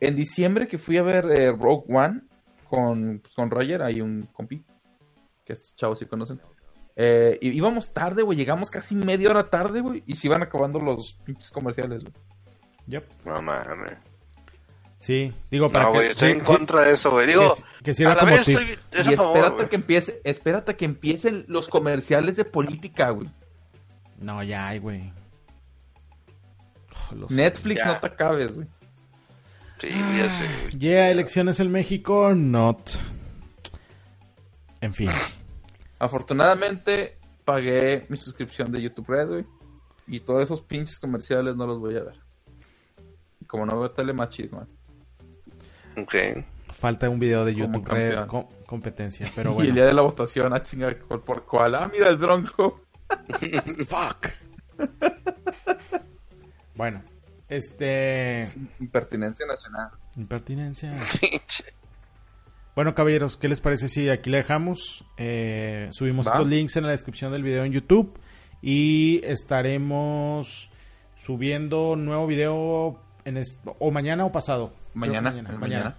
[0.00, 2.22] en diciembre que fui a ver eh, Rogue One
[2.68, 4.62] con, pues, con Roger, hay un compi,
[5.44, 6.40] que estos chavos sí conocen.
[6.94, 11.14] Eh, íbamos tarde, güey, llegamos casi media hora tarde, güey, y se iban acabando los
[11.24, 12.14] pinches comerciales, güey.
[12.88, 13.04] Yep.
[13.26, 13.92] No mames.
[14.98, 17.26] Sí, digo para No, que güey, estoy sí, en sí, contra de eso, güey.
[17.26, 17.52] Digo,
[17.84, 19.68] que, que a la como vez estoy es y a favor, espérate güey.
[19.68, 23.30] que empiece, espérate que empiecen los comerciales de política, güey.
[24.18, 25.12] No, ya hay, güey.
[27.12, 27.92] Oh, Netflix ya.
[27.92, 28.66] no te acabes, güey.
[29.78, 30.78] Sí, ya sé, güey.
[30.78, 32.90] Yeah, elecciones en México, not.
[34.80, 35.10] En fin.
[35.98, 39.46] Afortunadamente pagué mi suscripción de YouTube Red, güey.
[40.06, 42.20] Y todos esos pinches comerciales no los voy a ver.
[43.40, 44.68] Y como no veo tele más chido, man.
[46.72, 48.28] Falta un video de YouTube Red campeón.
[48.28, 49.74] com- competencia, pero Y el bueno.
[49.74, 51.74] día de la votación, a chingar por, cuál.
[51.74, 52.76] Ah, mira el bronco.
[53.86, 54.28] Fuck.
[56.74, 57.02] bueno,
[57.48, 58.46] este
[58.80, 59.90] Impertinencia nacional.
[60.16, 60.94] impertinencia.
[62.74, 65.06] Bueno, caballeros, ¿qué les parece si aquí le dejamos?
[65.16, 66.32] Eh, subimos Va.
[66.32, 68.18] estos links en la descripción del video en YouTube
[68.60, 70.70] y estaremos
[71.16, 74.70] subiendo nuevo video en es- o mañana o pasado.
[74.92, 75.58] Que Mañana, mañana.
[75.58, 75.96] Mañana,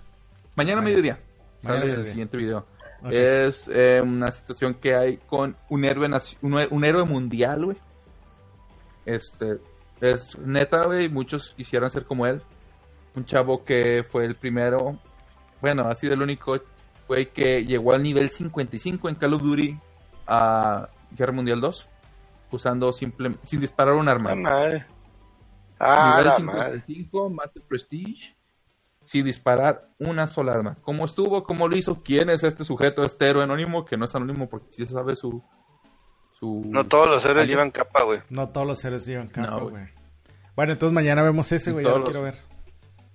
[0.55, 1.19] mañana, mediodía.
[1.63, 2.65] Mañana Sale el siguiente video.
[3.11, 6.09] Es eh, una situación que hay con un héroe,
[6.41, 7.77] un, un héroe mundial, güey.
[9.05, 9.59] Este,
[10.01, 12.41] es neta, güey, muchos quisieran ser como él.
[13.15, 14.97] Un chavo que fue el primero,
[15.61, 16.57] bueno, ha sido el único,
[17.07, 19.77] güey, que llegó al nivel 55 en Call of Duty
[20.27, 21.87] a Guerra Mundial 2,
[22.51, 24.35] usando simple, sin disparar un arma.
[24.35, 24.85] Madre.
[25.79, 26.81] Ah, nivel la madre.
[26.81, 28.35] 55, Master Prestige,
[29.03, 30.77] sin disparar una sola arma.
[30.81, 31.43] ¿Cómo estuvo?
[31.43, 32.01] ¿Cómo lo hizo?
[32.03, 33.85] ¿Quién es este sujeto, este héroe anónimo?
[33.85, 35.43] Que no es anónimo porque sí se sabe su...
[36.33, 36.63] su...
[36.65, 38.19] No todos los héroes Alguien- llevan capa, güey.
[38.29, 39.85] No todos los seres llevan capa, güey.
[40.55, 41.85] Bueno, entonces mañana vemos ese, güey.
[41.85, 42.37] Ya lo quiero ver.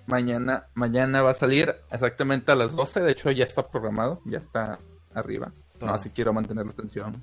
[0.07, 3.01] Mañana, mañana va a salir exactamente a las 12.
[3.01, 4.21] De hecho, ya está programado.
[4.25, 4.79] Ya está
[5.15, 5.53] arriba.
[5.79, 5.91] Todo.
[5.91, 7.23] No, si quiero mantener la atención.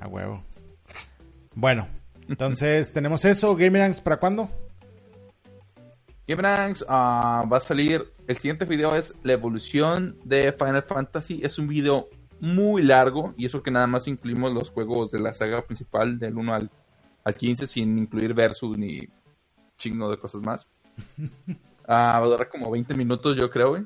[0.00, 0.42] A huevo.
[1.54, 1.88] Bueno,
[2.28, 3.54] entonces tenemos eso.
[3.56, 4.48] Gamerangs, ¿para cuándo?
[6.30, 8.12] Game Ranks ah, va a salir.
[8.28, 11.40] El siguiente video es la evolución de Final Fantasy.
[11.42, 12.08] Es un video
[12.38, 13.34] muy largo.
[13.36, 16.70] Y eso que nada más incluimos los juegos de la saga principal del 1 al,
[17.24, 19.08] al 15 sin incluir Versus ni
[19.76, 20.66] chingo de cosas más.
[21.92, 23.84] Ah, va a durar como 20 minutos, yo creo, güey.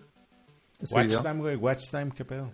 [0.79, 1.23] ese Watch video.
[1.23, 1.57] time, güey.
[1.57, 2.53] Watch time, ¿qué pedo?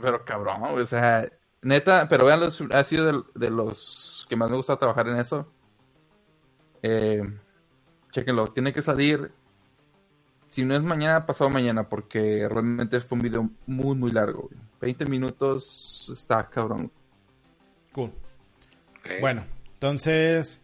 [0.00, 4.36] Pero cabrón, güey, o sea, neta, pero vean, los- ha sido de, de los que
[4.36, 5.52] más me gusta trabajar en eso.
[6.82, 7.22] Eh,
[8.14, 9.32] chequenlo, tiene que salir.
[10.50, 14.42] Si no es mañana, pasado mañana, porque realmente fue un video muy, muy largo.
[14.42, 14.60] güey.
[14.80, 16.92] 20 minutos está cabrón.
[17.92, 18.12] Cool.
[19.20, 19.44] Bueno,
[19.74, 20.60] entonces.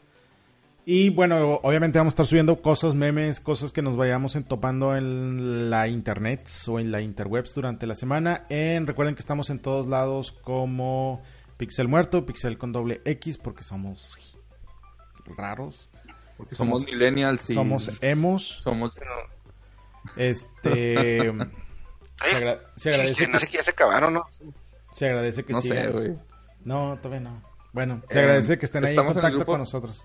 [0.87, 5.71] Y bueno, obviamente vamos a estar subiendo cosas, memes, cosas que nos vayamos entopando en
[5.71, 8.47] la internet o en la interwebs durante la semana.
[8.49, 11.23] En, recuerden que estamos en todos lados como
[11.59, 14.39] Pixel Muerto, Pixel con doble X, porque somos
[15.37, 15.90] raros.
[16.41, 18.47] Porque somos, Somos- millennials y Somos emos.
[18.63, 18.99] somos
[20.17, 20.95] Este.
[22.21, 24.27] se, agra- se sí, agradece no que, sé que ya se acabaron, ¿no?
[24.93, 25.85] se agradece que no sigan.
[25.85, 26.19] sé, güey.
[26.65, 27.43] No, todavía no.
[27.73, 29.53] Bueno, se Eh, agradece que estén ahí en contacto grupo.
[29.53, 30.03] con nosotros.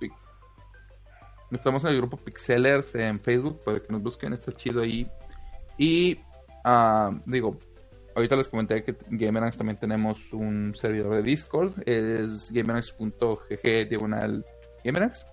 [1.51, 5.09] Estamos en el grupo Pixelers en Facebook para que nos busquen, está chido ahí.
[5.77, 6.19] Y
[6.63, 7.57] ah, digo,
[8.15, 14.45] ahorita les comenté que Gamerangs también tenemos un servidor de Discord, es gamerangs.gg diagonal
[14.83, 15.25] Gamerangs.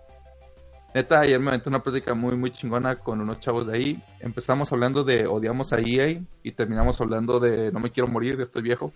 [0.94, 4.02] Neta, ayer me aventé una práctica muy muy chingona con unos chavos de ahí.
[4.20, 8.62] Empezamos hablando de odiamos a EA y terminamos hablando de no me quiero morir, estoy
[8.62, 8.92] viejo.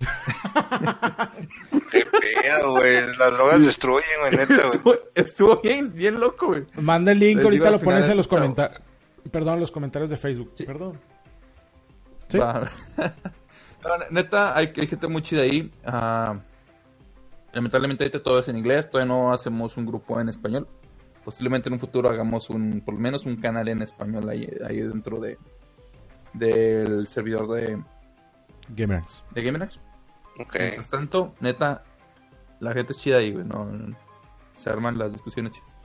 [1.90, 3.16] Qué pedo, güey.
[3.18, 4.70] Las drogas destruyen, güey, neta, güey.
[4.70, 6.64] estuvo, estuvo bien, bien loco, güey.
[6.80, 8.80] Manda el link, Les ahorita lo pones en los comentarios.
[9.30, 10.52] Perdón, los comentarios de Facebook.
[10.54, 10.64] Sí.
[10.64, 10.98] Perdón.
[12.28, 12.38] Sí.
[14.10, 15.70] Neta, hay, hay gente muy chida ahí.
[15.84, 16.38] Ah,
[17.52, 20.68] lamentablemente ahorita todo es en inglés, todavía no hacemos un grupo en español.
[21.30, 24.80] Posiblemente en un futuro hagamos un, por lo menos un canal en español ahí, ahí
[24.80, 25.38] dentro de
[26.32, 27.80] del servidor de,
[28.70, 29.22] Gamerangs.
[29.32, 29.78] de GameRax.
[30.40, 30.56] Ok.
[30.58, 31.84] Mientras tanto, neta,
[32.58, 33.44] la gente es chida ahí, güey.
[33.44, 33.96] No, no-
[34.56, 35.76] se arman las discusiones chidas.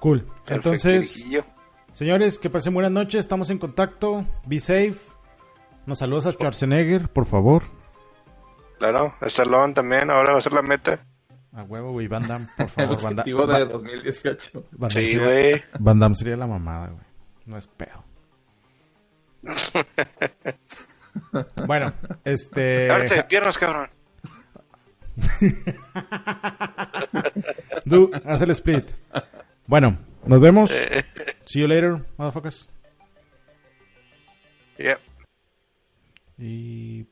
[0.00, 0.22] Cool.
[0.22, 1.26] Perfecto, Entonces,
[1.92, 3.20] señores, que pasen buenas noches.
[3.20, 4.24] Estamos en contacto.
[4.46, 4.96] Be safe.
[5.84, 7.64] Nos saludos a Schwarzenegger, por favor.
[8.78, 11.04] Claro, Stallone también, ahora va a ser la meta.
[11.58, 12.06] A huevo, güey.
[12.06, 13.02] Van Damme, por El favor.
[13.02, 14.64] Van, Da- objetivo de Van- 2018.
[14.72, 15.62] Van Damme Sí, sería- güey.
[15.80, 17.02] Van Damme sería la mamada, güey.
[17.46, 18.04] No es pedo.
[21.66, 21.92] bueno,
[22.24, 22.60] este.
[22.88, 23.90] De piernas, cabrón.
[27.84, 28.90] Du, haz el split.
[29.66, 30.70] Bueno, nos vemos.
[30.70, 31.04] Eh,
[31.46, 32.68] See you later, motherfuckers.
[34.78, 34.98] yeah.
[36.38, 37.04] Y